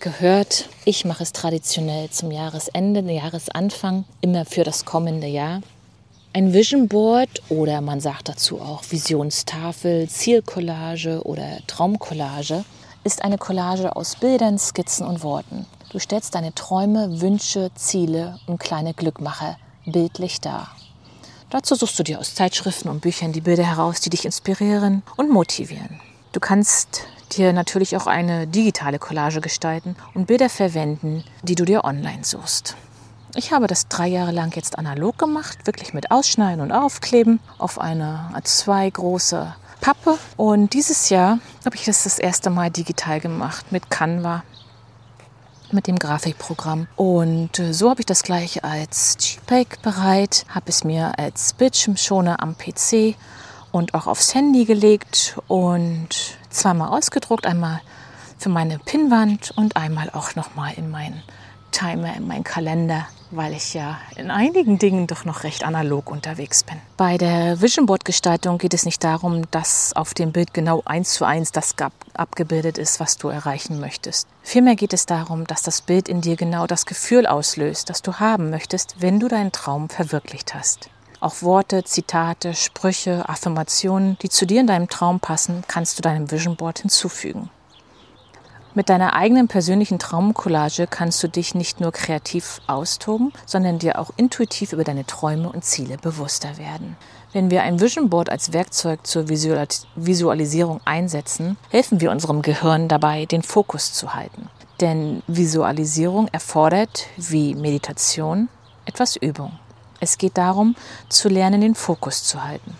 gehört. 0.00 0.68
Ich 0.84 1.04
mache 1.04 1.22
es 1.22 1.32
traditionell 1.32 2.10
zum 2.10 2.30
Jahresende, 2.30 3.00
Jahresanfang, 3.00 4.04
immer 4.20 4.44
für 4.44 4.64
das 4.64 4.84
kommende 4.84 5.26
Jahr. 5.26 5.60
Ein 6.32 6.52
Vision 6.52 6.88
Board 6.88 7.42
oder 7.48 7.80
man 7.80 8.00
sagt 8.00 8.28
dazu 8.28 8.60
auch 8.60 8.82
Visionstafel, 8.88 10.08
Zielcollage 10.08 11.22
oder 11.24 11.58
Traumcollage 11.66 12.64
ist 13.04 13.24
eine 13.24 13.38
Collage 13.38 13.96
aus 13.96 14.16
Bildern, 14.16 14.58
Skizzen 14.58 15.06
und 15.06 15.22
Worten. 15.22 15.66
Du 15.90 15.98
stellst 15.98 16.34
deine 16.34 16.54
Träume, 16.54 17.20
Wünsche, 17.22 17.70
Ziele 17.74 18.38
und 18.46 18.60
kleine 18.60 18.92
Glückmacher 18.92 19.56
bildlich 19.86 20.40
dar. 20.40 20.68
Dazu 21.50 21.74
suchst 21.74 21.98
du 21.98 22.02
dir 22.02 22.18
aus 22.18 22.34
Zeitschriften 22.34 22.90
und 22.90 23.00
Büchern 23.00 23.32
die 23.32 23.40
Bilder 23.40 23.64
heraus, 23.64 24.00
die 24.00 24.10
dich 24.10 24.26
inspirieren 24.26 25.02
und 25.16 25.30
motivieren. 25.30 25.98
Du 26.32 26.40
kannst 26.40 27.04
dir 27.32 27.54
natürlich 27.54 27.96
auch 27.96 28.06
eine 28.06 28.46
digitale 28.46 28.98
Collage 28.98 29.40
gestalten 29.40 29.96
und 30.12 30.26
Bilder 30.26 30.50
verwenden, 30.50 31.24
die 31.42 31.54
du 31.54 31.64
dir 31.64 31.84
online 31.84 32.22
suchst. 32.22 32.76
Ich 33.34 33.52
habe 33.52 33.66
das 33.66 33.88
drei 33.88 34.08
Jahre 34.08 34.32
lang 34.32 34.54
jetzt 34.56 34.78
analog 34.78 35.18
gemacht, 35.18 35.66
wirklich 35.66 35.94
mit 35.94 36.10
Ausschneiden 36.10 36.60
und 36.60 36.72
Aufkleben 36.72 37.40
auf 37.56 37.78
eine 37.78 38.30
A2 38.34 38.90
große 38.90 39.54
Pappe. 39.80 40.18
Und 40.36 40.74
dieses 40.74 41.08
Jahr 41.08 41.38
habe 41.64 41.76
ich 41.76 41.84
das 41.86 42.04
das 42.04 42.18
erste 42.18 42.50
Mal 42.50 42.70
digital 42.70 43.20
gemacht 43.20 43.72
mit 43.72 43.90
Canva, 43.90 44.42
mit 45.72 45.86
dem 45.86 45.98
Grafikprogramm. 45.98 46.86
Und 46.96 47.58
äh, 47.58 47.72
so 47.72 47.90
habe 47.90 48.00
ich 48.00 48.06
das 48.06 48.22
gleich 48.22 48.64
als 48.64 49.16
JPEG 49.20 49.82
bereit, 49.82 50.46
habe 50.48 50.66
es 50.68 50.84
mir 50.84 51.18
als 51.18 51.52
Bildschirmschoner 51.54 52.42
am 52.42 52.56
PC 52.56 53.16
und 53.72 53.94
auch 53.94 54.06
aufs 54.06 54.34
Handy 54.34 54.64
gelegt 54.64 55.38
und 55.46 56.08
zweimal 56.50 56.88
ausgedruckt, 56.88 57.46
einmal 57.46 57.80
für 58.38 58.48
meine 58.48 58.78
Pinnwand 58.78 59.52
und 59.56 59.76
einmal 59.76 60.10
auch 60.10 60.34
nochmal 60.34 60.72
in 60.76 60.90
meinen 60.90 61.22
Timer, 61.70 62.14
in 62.16 62.26
meinen 62.26 62.44
Kalender 62.44 63.06
weil 63.30 63.52
ich 63.52 63.74
ja 63.74 63.98
in 64.16 64.30
einigen 64.30 64.78
Dingen 64.78 65.06
doch 65.06 65.24
noch 65.24 65.42
recht 65.44 65.64
analog 65.64 66.10
unterwegs 66.10 66.64
bin. 66.64 66.76
Bei 66.96 67.18
der 67.18 67.60
Vision 67.60 67.86
Board 67.86 68.04
Gestaltung 68.04 68.58
geht 68.58 68.74
es 68.74 68.84
nicht 68.84 69.02
darum, 69.04 69.50
dass 69.50 69.92
auf 69.94 70.14
dem 70.14 70.32
Bild 70.32 70.54
genau 70.54 70.82
eins 70.84 71.14
zu 71.14 71.24
eins 71.24 71.52
das 71.52 71.74
abgebildet 72.14 72.78
ist, 72.78 73.00
was 73.00 73.16
du 73.18 73.28
erreichen 73.28 73.80
möchtest. 73.80 74.28
Vielmehr 74.42 74.76
geht 74.76 74.92
es 74.92 75.06
darum, 75.06 75.46
dass 75.46 75.62
das 75.62 75.82
Bild 75.82 76.08
in 76.08 76.20
dir 76.20 76.36
genau 76.36 76.66
das 76.66 76.86
Gefühl 76.86 77.26
auslöst, 77.26 77.90
das 77.90 78.02
du 78.02 78.14
haben 78.14 78.50
möchtest, 78.50 78.96
wenn 79.00 79.20
du 79.20 79.28
deinen 79.28 79.52
Traum 79.52 79.88
verwirklicht 79.88 80.54
hast. 80.54 80.90
Auch 81.20 81.42
Worte, 81.42 81.82
Zitate, 81.82 82.54
Sprüche, 82.54 83.28
Affirmationen, 83.28 84.16
die 84.22 84.28
zu 84.28 84.46
dir 84.46 84.60
in 84.60 84.68
deinem 84.68 84.88
Traum 84.88 85.18
passen, 85.18 85.64
kannst 85.66 85.98
du 85.98 86.02
deinem 86.02 86.30
Vision 86.30 86.56
Board 86.56 86.78
hinzufügen. 86.80 87.50
Mit 88.78 88.90
deiner 88.90 89.14
eigenen 89.14 89.48
persönlichen 89.48 89.98
Traumcollage 89.98 90.86
kannst 90.86 91.20
du 91.20 91.28
dich 91.28 91.56
nicht 91.56 91.80
nur 91.80 91.90
kreativ 91.90 92.60
austoben, 92.68 93.32
sondern 93.44 93.80
dir 93.80 93.98
auch 93.98 94.12
intuitiv 94.16 94.72
über 94.72 94.84
deine 94.84 95.04
Träume 95.04 95.50
und 95.50 95.64
Ziele 95.64 95.96
bewusster 95.96 96.58
werden. 96.58 96.96
Wenn 97.32 97.50
wir 97.50 97.64
ein 97.64 97.80
Vision 97.80 98.08
Board 98.08 98.30
als 98.30 98.52
Werkzeug 98.52 99.04
zur 99.04 99.28
Visualisierung 99.28 100.80
einsetzen, 100.84 101.56
helfen 101.70 102.00
wir 102.00 102.12
unserem 102.12 102.40
Gehirn 102.40 102.86
dabei, 102.86 103.26
den 103.26 103.42
Fokus 103.42 103.94
zu 103.94 104.14
halten. 104.14 104.48
Denn 104.80 105.24
Visualisierung 105.26 106.28
erfordert, 106.28 107.06
wie 107.16 107.56
Meditation, 107.56 108.48
etwas 108.84 109.16
Übung. 109.16 109.58
Es 109.98 110.18
geht 110.18 110.38
darum, 110.38 110.76
zu 111.08 111.28
lernen, 111.28 111.62
den 111.62 111.74
Fokus 111.74 112.22
zu 112.22 112.44
halten. 112.44 112.76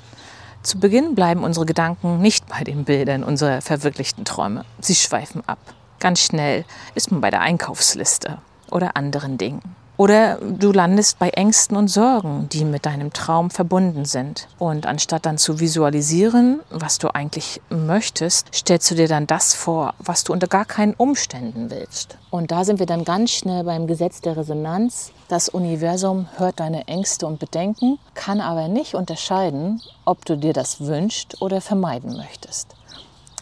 Zu 0.62 0.78
Beginn 0.78 1.16
bleiben 1.16 1.42
unsere 1.42 1.66
Gedanken 1.66 2.20
nicht 2.20 2.46
bei 2.46 2.62
den 2.62 2.84
Bildern 2.84 3.24
unserer 3.24 3.62
verwirklichten 3.62 4.24
Träume. 4.24 4.64
Sie 4.80 4.94
schweifen 4.94 5.42
ab. 5.48 5.58
Ganz 6.00 6.20
schnell 6.20 6.64
ist 6.94 7.10
man 7.10 7.20
bei 7.20 7.30
der 7.30 7.40
Einkaufsliste 7.40 8.38
oder 8.70 8.96
anderen 8.96 9.38
Dingen. 9.38 9.62
Oder 9.98 10.36
du 10.36 10.70
landest 10.70 11.18
bei 11.18 11.30
Ängsten 11.30 11.76
und 11.76 11.88
Sorgen, 11.88 12.48
die 12.52 12.64
mit 12.64 12.86
deinem 12.86 13.12
Traum 13.12 13.50
verbunden 13.50 14.04
sind. 14.04 14.46
Und 14.60 14.86
anstatt 14.86 15.26
dann 15.26 15.38
zu 15.38 15.58
visualisieren, 15.58 16.60
was 16.70 16.98
du 16.98 17.12
eigentlich 17.12 17.60
möchtest, 17.68 18.54
stellst 18.54 18.88
du 18.92 18.94
dir 18.94 19.08
dann 19.08 19.26
das 19.26 19.54
vor, 19.54 19.94
was 19.98 20.22
du 20.22 20.32
unter 20.32 20.46
gar 20.46 20.66
keinen 20.66 20.94
Umständen 20.94 21.68
willst. 21.72 22.16
Und 22.30 22.52
da 22.52 22.64
sind 22.64 22.78
wir 22.78 22.86
dann 22.86 23.04
ganz 23.04 23.32
schnell 23.32 23.64
beim 23.64 23.88
Gesetz 23.88 24.20
der 24.20 24.36
Resonanz. 24.36 25.10
Das 25.26 25.48
Universum 25.48 26.28
hört 26.36 26.60
deine 26.60 26.86
Ängste 26.86 27.26
und 27.26 27.40
Bedenken, 27.40 27.98
kann 28.14 28.40
aber 28.40 28.68
nicht 28.68 28.94
unterscheiden, 28.94 29.82
ob 30.04 30.24
du 30.24 30.36
dir 30.36 30.52
das 30.52 30.80
wünschst 30.80 31.42
oder 31.42 31.60
vermeiden 31.60 32.16
möchtest. 32.16 32.77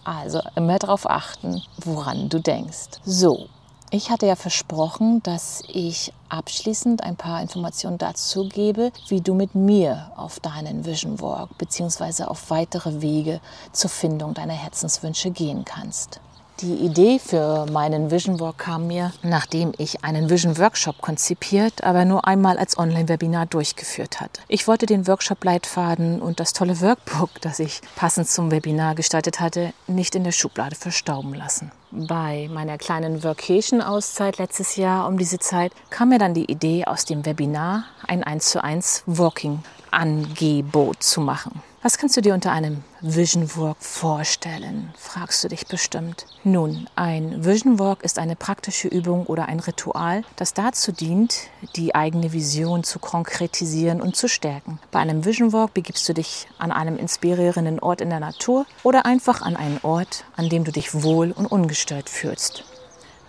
Also 0.07 0.40
immer 0.55 0.79
darauf 0.79 1.11
achten, 1.11 1.62
woran 1.79 2.29
du 2.29 2.40
denkst. 2.40 3.01
So, 3.05 3.49
Ich 3.90 4.11
hatte 4.11 4.27
ja 4.27 4.35
versprochen, 4.35 5.23
dass 5.23 5.62
ich 5.69 6.12
abschließend 6.29 7.05
ein 7.05 7.14
paar 7.14 7.40
Informationen 7.40 7.99
dazu 7.99 8.49
gebe, 8.49 8.90
wie 9.09 9.21
du 9.21 9.33
mit 9.33 9.55
mir 9.55 10.11
auf 10.16 10.40
deinen 10.40 10.85
Vision 10.85 11.21
Walk 11.21 11.57
bzw. 11.57 12.25
auf 12.25 12.51
weitere 12.51 13.01
Wege 13.01 13.40
zur 13.73 13.88
Findung 13.90 14.35
deiner 14.35 14.55
Herzenswünsche 14.55 15.31
gehen 15.31 15.64
kannst. 15.64 16.21
Die 16.61 16.77
Idee 16.77 17.19
für 17.19 17.66
meinen 17.71 18.11
Vision 18.11 18.40
Walk 18.40 18.57
kam 18.57 18.87
mir, 18.87 19.12
nachdem 19.23 19.73
ich 19.77 20.03
einen 20.03 20.31
Vision 20.31 20.57
Workshop 20.57 21.03
konzipiert, 21.03 21.85
aber 21.85 22.07
nur 22.07 22.27
einmal 22.27 22.57
als 22.57 22.79
Online-Webinar 22.79 23.45
durchgeführt 23.45 24.23
hatte. 24.23 24.40
Ich 24.49 24.66
wollte 24.66 24.87
den 24.87 25.07
Workshop-Leitfaden 25.07 26.23
und 26.23 26.40
das 26.40 26.55
tolle 26.55 26.81
Workbook, 26.81 27.42
das 27.42 27.59
ich 27.59 27.83
passend 27.95 28.29
zum 28.29 28.51
Webinar 28.51 28.95
gestaltet 28.95 29.38
hatte, 29.38 29.75
nicht 29.87 30.14
in 30.14 30.25
der 30.25 30.33
Schublade 30.33 30.77
verstauben 30.77 31.35
lassen. 31.35 31.73
Bei 31.90 32.49
meiner 32.51 32.79
kleinen 32.79 33.23
Workation-Auszeit 33.23 34.38
letztes 34.38 34.77
Jahr 34.77 35.09
um 35.09 35.19
diese 35.19 35.38
Zeit 35.38 35.73
kam 35.90 36.09
mir 36.09 36.19
dann 36.19 36.33
die 36.33 36.51
Idee, 36.51 36.87
aus 36.87 37.05
dem 37.05 37.27
Webinar 37.27 37.85
ein 38.09 38.25
1 38.25 38.49
zu 38.49 38.64
1 38.64 39.03
Walking-Angebot 39.05 41.03
zu 41.03 41.21
machen. 41.21 41.62
Was 41.87 41.99
kannst 41.99 42.16
du 42.16 42.20
dir 42.20 42.35
unter 42.35 42.51
einem 42.51 42.83
Vision 43.01 43.49
Walk 43.55 43.77
vorstellen? 43.79 44.92
Fragst 44.99 45.44
du 45.44 45.49
dich 45.49 45.68
bestimmt. 45.68 46.27
Nun, 46.42 46.88
ein 46.96 47.44
Vision 47.44 47.79
Walk 47.79 48.03
ist 48.03 48.18
eine 48.18 48.35
praktische 48.35 48.88
Übung 48.88 49.25
oder 49.27 49.46
ein 49.46 49.61
Ritual, 49.61 50.25
das 50.35 50.53
dazu 50.53 50.90
dient, 50.90 51.42
die 51.77 51.94
eigene 51.94 52.33
Vision 52.33 52.83
zu 52.83 52.99
konkretisieren 52.99 54.01
und 54.01 54.16
zu 54.16 54.29
stärken. 54.29 54.81
Bei 54.90 54.99
einem 54.99 55.25
Vision 55.25 55.53
Walk 55.53 55.75
begibst 55.75 56.09
du 56.09 56.12
dich 56.12 56.49
an 56.59 56.72
einem 56.72 56.96
inspirierenden 56.96 57.79
Ort 57.79 58.01
in 58.01 58.11
der 58.11 58.18
Natur 58.18 58.66
oder 58.83 59.07
einfach 59.07 59.42
an 59.42 59.55
einen 59.55 59.79
Ort, 59.85 60.25
an 60.35 60.49
dem 60.49 60.64
du 60.64 60.72
dich 60.72 61.05
wohl 61.05 61.31
und 61.31 61.46
ungestört 61.46 62.11
fühlst. 62.11 62.64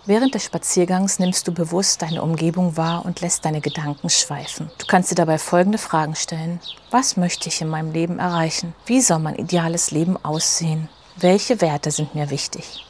Während 0.08 0.34
des 0.34 0.44
Spaziergangs 0.44 1.18
nimmst 1.18 1.46
du 1.46 1.52
bewusst 1.52 2.00
deine 2.00 2.22
Umgebung 2.22 2.78
wahr 2.78 3.04
und 3.04 3.20
lässt 3.20 3.44
deine 3.44 3.60
Gedanken 3.60 4.08
schweifen. 4.08 4.70
Du 4.78 4.86
kannst 4.86 5.10
dir 5.10 5.16
dabei 5.16 5.36
folgende 5.36 5.76
Fragen 5.76 6.14
stellen. 6.14 6.60
Was 6.90 7.18
möchte 7.18 7.50
ich 7.50 7.60
in 7.60 7.68
meinem 7.68 7.92
Leben 7.92 8.18
erreichen? 8.18 8.74
Wie 8.86 9.02
soll 9.02 9.18
mein 9.18 9.34
ideales 9.34 9.90
Leben 9.90 10.16
aussehen? 10.24 10.88
Welche 11.16 11.60
Werte 11.60 11.90
sind 11.90 12.14
mir 12.14 12.30
wichtig? 12.30 12.86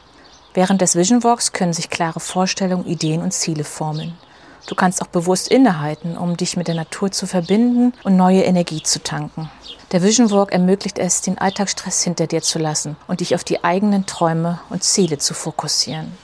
Während 0.54 0.80
des 0.80 0.94
Vision 0.94 1.24
Walks 1.24 1.52
können 1.52 1.72
sich 1.72 1.90
klare 1.90 2.20
Vorstellungen, 2.20 2.86
Ideen 2.86 3.20
und 3.20 3.32
Ziele 3.32 3.64
formen. 3.64 4.16
Du 4.68 4.76
kannst 4.76 5.02
auch 5.02 5.08
bewusst 5.08 5.48
innehalten, 5.48 6.16
um 6.16 6.36
dich 6.36 6.56
mit 6.56 6.68
der 6.68 6.76
Natur 6.76 7.10
zu 7.10 7.26
verbinden 7.26 7.94
und 8.04 8.16
neue 8.16 8.44
Energie 8.44 8.84
zu 8.84 9.02
tanken. 9.02 9.50
Der 9.90 10.04
Vision 10.04 10.30
Walk 10.30 10.52
ermöglicht 10.52 11.00
es, 11.00 11.20
den 11.20 11.36
Alltagsstress 11.36 12.04
hinter 12.04 12.28
dir 12.28 12.42
zu 12.42 12.60
lassen 12.60 12.94
und 13.08 13.18
dich 13.18 13.34
auf 13.34 13.42
die 13.42 13.64
eigenen 13.64 14.06
Träume 14.06 14.60
und 14.70 14.84
Ziele 14.84 15.18
zu 15.18 15.34
fokussieren. 15.34 16.16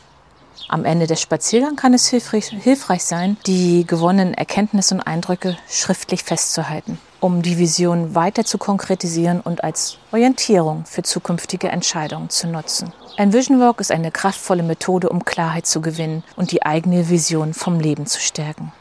Am 0.68 0.85
Ende 0.85 1.07
des 1.07 1.20
Spaziergangs 1.20 1.81
kann 1.81 1.92
es 1.92 2.09
hilfreich, 2.09 2.46
hilfreich 2.46 3.05
sein, 3.05 3.37
die 3.46 3.87
gewonnenen 3.87 4.35
Erkenntnisse 4.35 4.94
und 4.94 5.03
Eindrücke 5.03 5.57
schriftlich 5.68 6.24
festzuhalten, 6.24 6.98
um 7.20 7.42
die 7.42 7.59
Vision 7.59 8.14
weiter 8.14 8.44
zu 8.44 8.57
konkretisieren 8.57 9.40
und 9.40 9.62
als 9.62 9.98
Orientierung 10.11 10.85
für 10.87 11.03
zukünftige 11.03 11.68
Entscheidungen 11.68 12.31
zu 12.31 12.48
nutzen. 12.48 12.92
Ein 13.18 13.33
Vision 13.33 13.61
Walk 13.61 13.81
ist 13.81 13.92
eine 13.92 14.11
kraftvolle 14.11 14.62
Methode, 14.62 15.11
um 15.11 15.24
Klarheit 15.24 15.66
zu 15.66 15.83
gewinnen 15.83 16.24
und 16.35 16.50
die 16.50 16.64
eigene 16.64 17.11
Vision 17.11 17.53
vom 17.53 17.79
Leben 17.79 18.07
zu 18.07 18.20
stärken. 18.20 18.72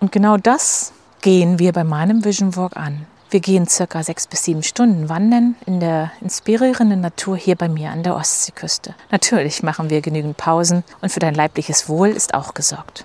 Und 0.00 0.12
genau 0.12 0.36
das 0.36 0.92
gehen 1.22 1.58
wir 1.58 1.72
bei 1.72 1.84
meinem 1.84 2.24
Vision 2.24 2.54
Walk 2.54 2.76
an. 2.76 3.06
Wir 3.36 3.42
gehen 3.42 3.68
circa 3.68 4.02
sechs 4.02 4.26
bis 4.26 4.44
sieben 4.44 4.62
Stunden 4.62 5.10
wandern 5.10 5.56
in 5.66 5.78
der 5.78 6.10
inspirierenden 6.22 7.02
Natur 7.02 7.36
hier 7.36 7.54
bei 7.54 7.68
mir 7.68 7.90
an 7.90 8.02
der 8.02 8.16
Ostseeküste. 8.16 8.94
Natürlich 9.10 9.62
machen 9.62 9.90
wir 9.90 10.00
genügend 10.00 10.38
Pausen 10.38 10.84
und 11.02 11.12
für 11.12 11.20
dein 11.20 11.34
leibliches 11.34 11.86
Wohl 11.86 12.08
ist 12.08 12.32
auch 12.32 12.54
gesorgt. 12.54 13.04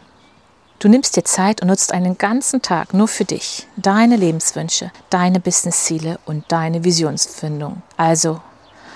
Du 0.80 0.88
nimmst 0.88 1.18
dir 1.18 1.26
Zeit 1.26 1.62
und 1.62 1.68
nutzt 1.68 1.94
einen 1.94 2.18
ganzen 2.18 2.62
Tag 2.62 2.94
nur 2.94 3.10
für 3.10 3.26
dich, 3.26 3.68
deine 3.76 4.16
Lebenswünsche, 4.16 4.94
deine 5.10 5.42
Businessziele 5.42 6.18
und 6.26 6.50
deine 6.50 6.86
Visionsfindung. 6.86 7.82
Also 7.98 8.40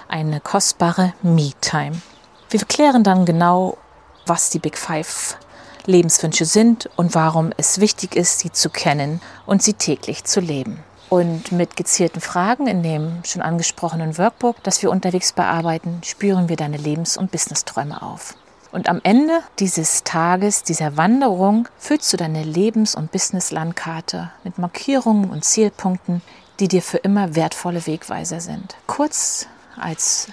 eine 0.08 0.40
kostbare 0.40 1.16
Me-Time. 1.22 2.02
Wir 2.50 2.62
klären 2.62 3.04
dann 3.04 3.26
genau, 3.26 3.78
was 4.26 4.52
die 4.52 4.60
Big 4.60 4.78
Five 4.78 5.38
Lebenswünsche 5.86 6.46
sind 6.46 6.90
und 6.96 7.14
warum 7.14 7.52
es 7.58 7.82
wichtig 7.82 8.16
ist, 8.16 8.40
sie 8.40 8.54
zu 8.54 8.70
kennen 8.70 9.20
und 9.46 9.62
sie 9.64 9.74
täglich 9.74 10.24
zu 10.24 10.40
leben. 10.40 10.82
Und 11.10 11.52
mit 11.52 11.76
gezielten 11.76 12.20
Fragen 12.20 12.68
in 12.68 12.82
dem 12.82 13.24
schon 13.24 13.42
angesprochenen 13.42 14.18
Workbook, 14.18 14.62
das 14.64 14.82
wir 14.82 14.90
unterwegs 14.90 15.34
bearbeiten, 15.34 16.02
spüren 16.04 16.50
wir 16.50 16.56
deine 16.56 16.78
Lebens- 16.78 17.18
und 17.18 17.32
Businessträume 17.32 18.02
auf. 18.02 18.36
Und 18.72 18.90
am 18.90 19.00
Ende 19.04 19.40
dieses 19.60 20.04
Tages, 20.04 20.64
dieser 20.64 20.98
Wanderung, 20.98 21.70
füllst 21.78 22.12
du 22.12 22.18
deine 22.18 22.44
Lebens- 22.44 22.96
und 22.96 23.12
Businesslandkarte 23.12 24.32
mit 24.44 24.58
Markierungen 24.58 25.30
und 25.30 25.46
Zielpunkten, 25.46 26.22
die 26.60 26.68
dir 26.68 26.82
für 26.82 26.98
immer 26.98 27.36
wertvolle 27.36 27.86
Wegweiser 27.88 28.42
sind. 28.42 28.76
Kurz 28.88 29.48
als 29.78 30.28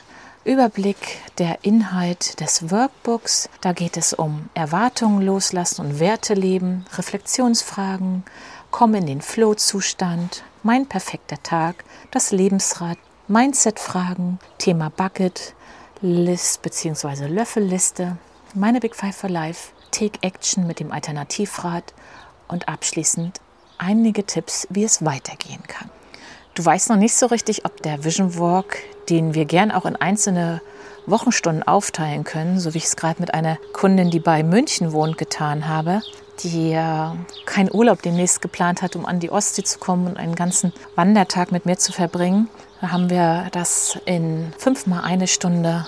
Überblick 0.45 1.21
der 1.39 1.59
Inhalt 1.63 2.41
des 2.41 2.71
Workbooks. 2.71 3.49
Da 3.61 3.73
geht 3.73 3.97
es 3.97 4.13
um 4.13 4.49
Erwartungen 4.55 5.23
loslassen 5.23 5.83
und 5.83 6.01
Werte 6.01 6.35
leben, 6.35 6.85
Reflexionsfragen, 6.97 8.25
Komm 8.73 8.95
in 8.95 9.07
den 9.07 9.21
Flow-Zustand, 9.21 10.43
mein 10.63 10.87
perfekter 10.87 11.43
Tag, 11.43 11.85
das 12.11 12.31
Lebensrad, 12.31 12.99
Mindset-Fragen, 13.29 14.39
Thema 14.59 14.91
Bucket, 14.91 15.55
List 16.01 16.63
bzw. 16.63 17.27
Löffelliste, 17.27 18.17
meine 18.55 18.81
Big 18.81 18.95
Five 18.95 19.17
for 19.17 19.31
Life, 19.31 19.73
Take 19.91 20.19
Action 20.23 20.67
mit 20.67 20.81
dem 20.81 20.93
Alternativrad 20.93 21.95
und 22.49 22.69
abschließend 22.69 23.41
einige 23.79 24.25
Tipps, 24.25 24.67
wie 24.71 24.85
es 24.85 25.05
weitergehen 25.05 25.63
kann. 25.67 25.91
Du 26.55 26.65
weißt 26.65 26.91
noch 26.91 26.97
nicht 26.97 27.15
so 27.15 27.27
richtig, 27.27 27.65
ob 27.65 27.83
der 27.83 28.05
Vision 28.05 28.39
Walk, 28.39 28.79
den 29.09 29.35
wir 29.35 29.47
gern 29.47 29.71
auch 29.71 29.87
in 29.87 29.97
einzelne 29.97 30.61
Wochenstunden 31.07 31.63
aufteilen 31.63 32.25
können, 32.25 32.61
so 32.61 32.75
wie 32.75 32.79
ich 32.79 32.85
es 32.85 32.97
gerade 32.97 33.21
mit 33.21 33.35
einer 33.35 33.59
Kundin, 33.73 34.11
die 34.11 34.21
bei 34.21 34.43
München 34.43 34.93
wohnt, 34.93 35.19
getan 35.19 35.69
habe, 35.69 36.03
die 36.41 36.73
äh, 36.73 37.11
keinen 37.47 37.71
Urlaub 37.73 38.03
demnächst 38.03 38.41
geplant 38.41 38.83
hat, 38.83 38.97
um 38.97 39.07
an 39.07 39.21
die 39.21 39.31
Ostsee 39.31 39.65
zu 39.65 39.79
kommen 39.79 40.07
und 40.07 40.17
einen 40.17 40.35
ganzen 40.35 40.73
Wandertag 40.95 41.53
mit 41.53 41.67
mir 41.67 41.77
zu 41.77 41.93
verbringen. 41.93 42.49
Da 42.81 42.91
haben 42.91 43.11
wir 43.11 43.49
das 43.53 43.99
in 44.07 44.53
fünfmal 44.59 45.03
eine 45.05 45.29
Stunde 45.29 45.87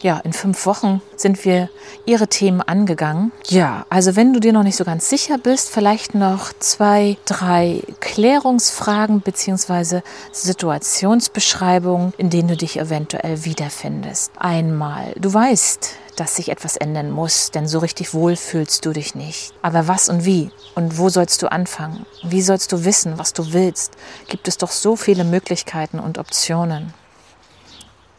ja, 0.00 0.18
in 0.18 0.32
fünf 0.32 0.66
Wochen 0.66 1.00
sind 1.16 1.44
wir 1.44 1.70
ihre 2.04 2.28
Themen 2.28 2.60
angegangen. 2.60 3.32
Ja, 3.46 3.86
also 3.88 4.16
wenn 4.16 4.32
du 4.32 4.40
dir 4.40 4.52
noch 4.52 4.62
nicht 4.62 4.76
so 4.76 4.84
ganz 4.84 5.08
sicher 5.08 5.38
bist, 5.38 5.70
vielleicht 5.70 6.14
noch 6.14 6.52
zwei, 6.58 7.16
drei 7.24 7.82
Klärungsfragen 8.00 9.20
bzw. 9.20 10.02
Situationsbeschreibungen, 10.32 12.12
in 12.18 12.30
denen 12.30 12.48
du 12.48 12.56
dich 12.56 12.78
eventuell 12.78 13.44
wiederfindest. 13.44 14.32
Einmal, 14.38 15.14
du 15.16 15.32
weißt, 15.32 15.90
dass 16.16 16.36
sich 16.36 16.50
etwas 16.50 16.76
ändern 16.76 17.10
muss, 17.10 17.50
denn 17.50 17.66
so 17.66 17.78
richtig 17.78 18.14
wohl 18.14 18.36
fühlst 18.36 18.84
du 18.86 18.92
dich 18.92 19.14
nicht. 19.14 19.52
Aber 19.62 19.88
was 19.88 20.08
und 20.08 20.24
wie? 20.24 20.50
Und 20.74 20.98
wo 20.98 21.08
sollst 21.08 21.42
du 21.42 21.50
anfangen? 21.50 22.06
Wie 22.22 22.42
sollst 22.42 22.72
du 22.72 22.84
wissen, 22.84 23.18
was 23.18 23.32
du 23.32 23.52
willst? 23.52 23.92
Gibt 24.28 24.48
es 24.48 24.58
doch 24.58 24.70
so 24.70 24.96
viele 24.96 25.24
Möglichkeiten 25.24 25.98
und 25.98 26.18
Optionen. 26.18 26.94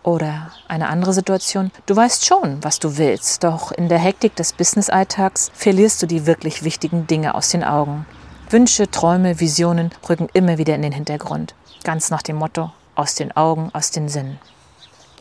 Oder 0.06 0.52
eine 0.70 0.88
andere 0.88 1.12
Situation, 1.12 1.72
du 1.88 1.96
weißt 1.96 2.26
schon, 2.26 2.64
was 2.64 2.80
du 2.80 2.98
willst, 2.98 3.44
doch 3.44 3.74
in 3.74 3.90
der 3.90 4.00
Hektik 4.00 4.38
des 4.38 4.54
Business-Alltags 4.54 5.52
verlierst 5.54 6.02
du 6.02 6.06
die 6.06 6.26
wirklich 6.26 6.64
wichtigen 6.64 7.08
Dinge 7.08 7.36
aus 7.36 7.50
den 7.50 7.66
Augen. 7.66 8.06
Wünsche, 8.50 8.90
Träume, 8.90 9.42
Visionen 9.42 9.90
rücken 10.08 10.30
immer 10.32 10.58
wieder 10.58 10.76
in 10.76 10.84
den 10.84 10.94
Hintergrund. 10.94 11.56
Ganz 11.84 12.10
nach 12.10 12.22
dem 12.22 12.38
Motto, 12.38 12.72
aus 12.96 13.16
den 13.16 13.36
Augen, 13.36 13.72
aus 13.74 13.92
den 13.92 14.08
Sinnen. 14.08 14.40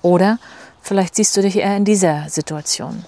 Oder 0.02 0.38
Vielleicht 0.84 1.14
siehst 1.14 1.34
du 1.34 1.40
dich 1.40 1.56
eher 1.56 1.78
in 1.78 1.86
dieser 1.86 2.28
Situation. 2.28 3.06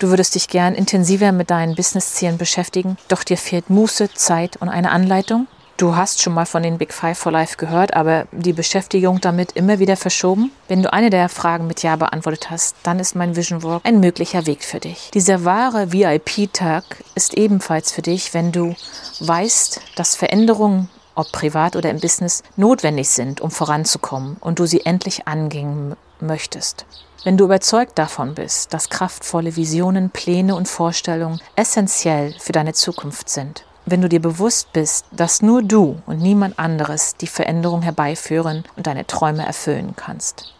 Du 0.00 0.08
würdest 0.08 0.34
dich 0.34 0.48
gern 0.48 0.74
intensiver 0.74 1.30
mit 1.30 1.48
deinen 1.48 1.76
Business-Zielen 1.76 2.38
beschäftigen, 2.38 2.98
doch 3.06 3.22
dir 3.22 3.36
fehlt 3.36 3.70
Muße, 3.70 4.12
Zeit 4.12 4.56
und 4.56 4.68
eine 4.68 4.90
Anleitung. 4.90 5.46
Du 5.76 5.96
hast 5.96 6.22
schon 6.22 6.34
mal 6.34 6.46
von 6.46 6.62
den 6.62 6.78
Big 6.78 6.92
Five 6.92 7.18
for 7.18 7.32
Life 7.32 7.56
gehört, 7.56 7.94
aber 7.94 8.26
die 8.30 8.52
Beschäftigung 8.52 9.20
damit 9.20 9.52
immer 9.52 9.80
wieder 9.80 9.96
verschoben? 9.96 10.52
Wenn 10.68 10.84
du 10.84 10.92
eine 10.92 11.10
der 11.10 11.28
Fragen 11.28 11.66
mit 11.66 11.82
Ja 11.82 11.96
beantwortet 11.96 12.48
hast, 12.48 12.76
dann 12.84 13.00
ist 13.00 13.16
mein 13.16 13.34
Vision 13.34 13.64
Walk 13.64 13.82
ein 13.84 13.98
möglicher 13.98 14.46
Weg 14.46 14.62
für 14.62 14.78
dich. 14.78 15.10
Dieser 15.14 15.44
wahre 15.44 15.92
VIP-Tag 15.92 16.84
ist 17.16 17.34
ebenfalls 17.34 17.90
für 17.90 18.02
dich, 18.02 18.34
wenn 18.34 18.52
du 18.52 18.76
weißt, 19.18 19.80
dass 19.96 20.14
Veränderungen 20.14 20.88
ob 21.16 21.30
privat 21.32 21.76
oder 21.76 21.90
im 21.90 22.00
Business, 22.00 22.42
notwendig 22.56 23.08
sind, 23.08 23.40
um 23.40 23.50
voranzukommen 23.50 24.36
und 24.40 24.58
du 24.58 24.66
sie 24.66 24.84
endlich 24.84 25.26
angehen 25.28 25.94
möchtest. 26.20 26.86
Wenn 27.24 27.36
du 27.36 27.44
überzeugt 27.44 27.98
davon 27.98 28.34
bist, 28.34 28.74
dass 28.74 28.90
kraftvolle 28.90 29.56
Visionen, 29.56 30.10
Pläne 30.10 30.54
und 30.56 30.68
Vorstellungen 30.68 31.40
essentiell 31.56 32.34
für 32.38 32.52
deine 32.52 32.74
Zukunft 32.74 33.28
sind, 33.28 33.64
wenn 33.86 34.00
du 34.00 34.08
dir 34.08 34.20
bewusst 34.20 34.72
bist, 34.72 35.06
dass 35.12 35.42
nur 35.42 35.62
du 35.62 36.00
und 36.06 36.20
niemand 36.20 36.58
anderes 36.58 37.16
die 37.16 37.26
Veränderung 37.26 37.82
herbeiführen 37.82 38.64
und 38.76 38.86
deine 38.86 39.06
Träume 39.06 39.44
erfüllen 39.46 39.94
kannst. 39.96 40.54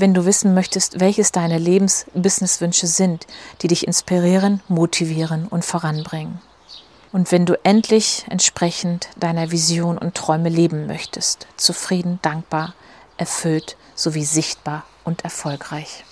wenn 0.00 0.14
du 0.14 0.24
wissen 0.24 0.54
möchtest, 0.54 0.98
welches 0.98 1.30
deine 1.30 1.58
Lebens-Business-Wünsche 1.58 2.86
sind, 2.86 3.26
die 3.60 3.68
dich 3.68 3.86
inspirieren, 3.86 4.62
motivieren 4.66 5.46
und 5.46 5.64
voranbringen. 5.64 6.40
Und 7.12 7.32
wenn 7.32 7.44
du 7.44 7.58
endlich 7.64 8.24
entsprechend 8.30 9.08
deiner 9.16 9.50
Vision 9.50 9.98
und 9.98 10.14
Träume 10.14 10.48
leben 10.48 10.86
möchtest, 10.86 11.46
zufrieden, 11.56 12.18
dankbar, 12.22 12.74
erfüllt 13.16 13.76
sowie 13.94 14.24
sichtbar 14.24 14.84
und 15.04 15.22
erfolgreich. 15.24 16.04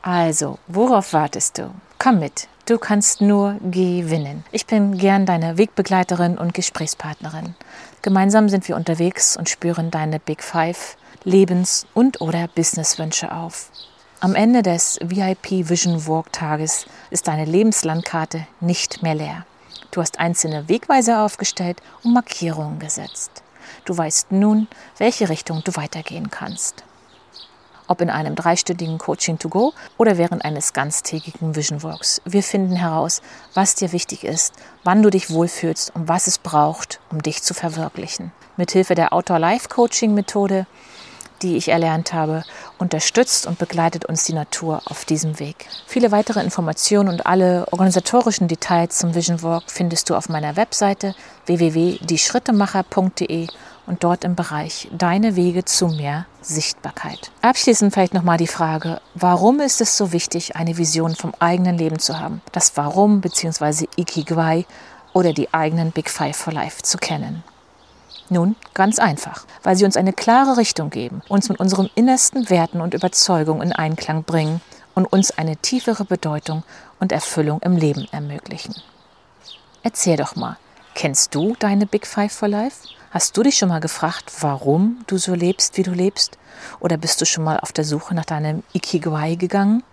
Also, 0.00 0.58
worauf 0.66 1.12
wartest 1.12 1.58
du? 1.58 1.70
Komm 1.98 2.20
mit, 2.20 2.48
du 2.66 2.78
kannst 2.78 3.20
nur 3.20 3.56
gewinnen. 3.62 4.44
Ich 4.52 4.66
bin 4.66 4.96
gern 4.98 5.26
deine 5.26 5.58
Wegbegleiterin 5.58 6.38
und 6.38 6.54
Gesprächspartnerin. 6.54 7.54
Gemeinsam 8.02 8.48
sind 8.48 8.68
wir 8.68 8.76
unterwegs 8.76 9.36
und 9.36 9.48
spüren 9.48 9.90
deine 9.90 10.18
Big 10.18 10.42
Five 10.42 10.96
Lebens- 11.24 11.86
und 11.94 12.20
oder 12.20 12.48
Businesswünsche 12.48 13.32
auf. 13.32 13.70
Am 14.20 14.34
Ende 14.34 14.62
des 14.62 14.98
VIP 15.02 15.68
Vision 15.68 16.06
Walk 16.06 16.32
Tages 16.32 16.86
ist 17.10 17.28
deine 17.28 17.44
Lebenslandkarte 17.44 18.46
nicht 18.60 19.02
mehr 19.02 19.14
leer. 19.14 19.46
Du 19.90 20.00
hast 20.00 20.18
einzelne 20.18 20.68
Wegweiser 20.68 21.22
aufgestellt 21.22 21.80
und 22.02 22.12
Markierungen 22.12 22.78
gesetzt. 22.78 23.42
Du 23.84 23.96
weißt 23.96 24.32
nun, 24.32 24.66
welche 24.98 25.28
Richtung 25.28 25.62
du 25.64 25.76
weitergehen 25.76 26.30
kannst. 26.30 26.84
Ob 27.86 28.00
in 28.00 28.10
einem 28.10 28.34
dreistündigen 28.34 28.98
Coaching 28.98 29.38
to 29.38 29.48
go 29.48 29.72
oder 29.98 30.18
während 30.18 30.44
eines 30.44 30.72
ganztägigen 30.72 31.54
Vision 31.54 31.82
Walks. 31.82 32.20
Wir 32.24 32.42
finden 32.42 32.76
heraus, 32.76 33.22
was 33.54 33.74
dir 33.74 33.92
wichtig 33.92 34.24
ist, 34.24 34.54
wann 34.84 35.02
du 35.02 35.10
dich 35.10 35.30
wohlfühlst 35.30 35.94
und 35.94 36.08
was 36.08 36.26
es 36.26 36.38
braucht, 36.38 37.00
um 37.10 37.22
dich 37.22 37.42
zu 37.42 37.54
verwirklichen. 37.54 38.32
Mithilfe 38.56 38.94
der 38.94 39.12
Outdoor 39.12 39.38
Life 39.38 39.68
Coaching 39.68 40.14
Methode 40.14 40.66
die 41.44 41.56
ich 41.56 41.68
erlernt 41.68 42.12
habe, 42.12 42.42
unterstützt 42.78 43.46
und 43.46 43.58
begleitet 43.58 44.06
uns 44.06 44.24
die 44.24 44.32
Natur 44.32 44.82
auf 44.86 45.04
diesem 45.04 45.38
Weg. 45.38 45.66
Viele 45.86 46.10
weitere 46.10 46.42
Informationen 46.42 47.10
und 47.10 47.26
alle 47.26 47.66
organisatorischen 47.70 48.48
Details 48.48 48.98
zum 48.98 49.14
Vision 49.14 49.40
Walk 49.42 49.62
findest 49.66 50.10
du 50.10 50.16
auf 50.16 50.28
meiner 50.28 50.56
Webseite 50.56 51.14
www.dieschrittemacher.de 51.46 53.46
und 53.86 54.04
dort 54.04 54.24
im 54.24 54.34
Bereich 54.34 54.88
Deine 54.92 55.36
Wege 55.36 55.64
zu 55.64 55.88
mehr 55.88 56.26
Sichtbarkeit. 56.40 57.30
Abschließend 57.42 57.92
vielleicht 57.92 58.14
nochmal 58.14 58.38
die 58.38 58.46
Frage, 58.46 59.00
warum 59.14 59.60
ist 59.60 59.80
es 59.80 59.96
so 59.96 60.12
wichtig, 60.12 60.56
eine 60.56 60.76
Vision 60.76 61.14
vom 61.14 61.34
eigenen 61.38 61.78
Leben 61.78 61.98
zu 61.98 62.18
haben? 62.18 62.42
Das 62.52 62.76
Warum 62.76 63.20
bzw. 63.20 63.86
Ikigai 63.96 64.66
oder 65.12 65.32
die 65.32 65.52
eigenen 65.52 65.92
Big 65.92 66.10
Five 66.10 66.36
for 66.36 66.52
Life 66.52 66.82
zu 66.82 66.98
kennen. 66.98 67.42
Nun, 68.30 68.56
ganz 68.72 68.98
einfach, 68.98 69.44
weil 69.62 69.76
sie 69.76 69.84
uns 69.84 69.96
eine 69.96 70.12
klare 70.12 70.56
Richtung 70.56 70.90
geben, 70.90 71.22
uns 71.28 71.50
mit 71.50 71.60
unseren 71.60 71.90
innersten 71.94 72.48
Werten 72.48 72.80
und 72.80 72.94
Überzeugungen 72.94 73.62
in 73.62 73.72
Einklang 73.72 74.24
bringen 74.24 74.60
und 74.94 75.06
uns 75.06 75.30
eine 75.36 75.56
tiefere 75.56 76.04
Bedeutung 76.04 76.62
und 77.00 77.12
Erfüllung 77.12 77.60
im 77.60 77.76
Leben 77.76 78.06
ermöglichen. 78.12 78.74
Erzähl 79.82 80.16
doch 80.16 80.36
mal, 80.36 80.56
kennst 80.94 81.34
du 81.34 81.54
deine 81.58 81.86
Big 81.86 82.06
Five 82.06 82.32
for 82.32 82.48
Life? 82.48 82.88
Hast 83.14 83.36
du 83.36 83.44
dich 83.44 83.56
schon 83.56 83.68
mal 83.68 83.78
gefragt, 83.78 84.32
warum 84.40 85.04
du 85.06 85.18
so 85.18 85.36
lebst, 85.36 85.76
wie 85.76 85.84
du 85.84 85.92
lebst? 85.92 86.36
Oder 86.80 86.96
bist 86.96 87.20
du 87.20 87.24
schon 87.24 87.44
mal 87.44 87.60
auf 87.60 87.70
der 87.70 87.84
Suche 87.84 88.12
nach 88.12 88.24
deinem 88.24 88.64
Ikigai 88.72 89.36
gegangen? 89.36 89.84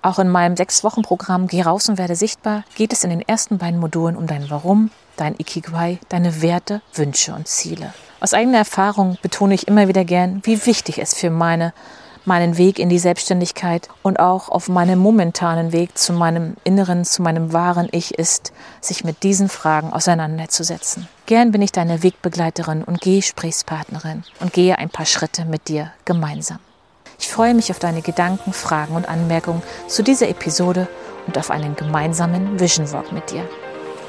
Auch 0.00 0.18
in 0.18 0.30
meinem 0.30 0.56
Sechs-Wochen-Programm 0.56 1.46
Geh 1.46 1.60
raus 1.60 1.90
und 1.90 1.98
werde 1.98 2.16
sichtbar 2.16 2.64
geht 2.76 2.94
es 2.94 3.04
in 3.04 3.10
den 3.10 3.20
ersten 3.20 3.58
beiden 3.58 3.80
Modulen 3.80 4.16
um 4.16 4.26
dein 4.26 4.48
Warum, 4.48 4.90
dein 5.18 5.34
Ikigai, 5.34 5.98
deine 6.08 6.40
Werte, 6.40 6.80
Wünsche 6.94 7.34
und 7.34 7.48
Ziele. 7.48 7.92
Aus 8.18 8.32
eigener 8.32 8.56
Erfahrung 8.56 9.18
betone 9.20 9.52
ich 9.52 9.68
immer 9.68 9.86
wieder 9.86 10.06
gern, 10.06 10.40
wie 10.44 10.64
wichtig 10.64 11.00
es 11.00 11.12
für 11.12 11.28
meine, 11.28 11.74
meinen 12.24 12.56
Weg 12.56 12.78
in 12.78 12.88
die 12.88 12.98
Selbstständigkeit 12.98 13.88
und 14.02 14.20
auch 14.20 14.48
auf 14.48 14.68
meinem 14.68 14.98
momentanen 14.98 15.72
Weg 15.72 15.96
zu 15.96 16.12
meinem 16.12 16.54
inneren, 16.64 17.04
zu 17.04 17.22
meinem 17.22 17.52
wahren 17.52 17.88
Ich 17.92 18.18
ist, 18.18 18.52
sich 18.80 19.04
mit 19.04 19.22
diesen 19.22 19.48
Fragen 19.48 19.92
auseinanderzusetzen. 19.92 21.08
Gern 21.26 21.52
bin 21.52 21.62
ich 21.62 21.72
deine 21.72 22.02
Wegbegleiterin 22.02 22.84
und 22.84 23.00
Gesprächspartnerin 23.00 24.24
und 24.40 24.52
gehe 24.52 24.78
ein 24.78 24.90
paar 24.90 25.06
Schritte 25.06 25.44
mit 25.44 25.68
dir 25.68 25.92
gemeinsam. 26.04 26.58
Ich 27.18 27.28
freue 27.28 27.54
mich 27.54 27.70
auf 27.70 27.78
deine 27.78 28.02
Gedanken, 28.02 28.52
Fragen 28.52 28.96
und 28.96 29.08
Anmerkungen 29.08 29.62
zu 29.88 30.02
dieser 30.02 30.28
Episode 30.28 30.88
und 31.26 31.36
auf 31.36 31.50
einen 31.50 31.76
gemeinsamen 31.76 32.58
Vision 32.58 32.90
Walk 32.92 33.12
mit 33.12 33.30
dir. 33.30 33.46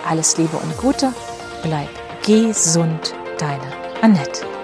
Alles 0.08 0.38
Liebe 0.38 0.58
und 0.58 0.78
Gute, 0.78 1.14
bleib 1.62 1.90
gesund, 2.26 3.14
deine 3.38 3.62
Annette. 4.02 4.61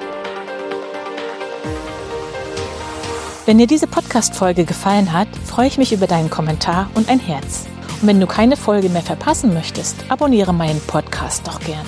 Wenn 3.48 3.60
dir 3.60 3.68
diese 3.68 3.88
Podcast-Folge 3.88 4.66
gefallen 4.66 5.14
hat, 5.14 5.30
freue 5.46 5.68
ich 5.68 5.78
mich 5.78 5.94
über 5.94 6.06
deinen 6.06 6.30
Kommentar 6.30 6.90
und 6.96 7.08
ein 7.08 7.22
Herz. 7.22 7.66
Und 8.02 8.08
wenn 8.10 8.20
du 8.20 8.28
keine 8.28 8.58
Folge 8.58 8.90
mehr 8.90 9.02
verpassen 9.02 9.54
möchtest, 9.54 9.96
abonniere 10.10 10.54
meinen 10.54 10.82
Podcast 10.82 11.48
doch 11.48 11.62
gern. 11.62 11.86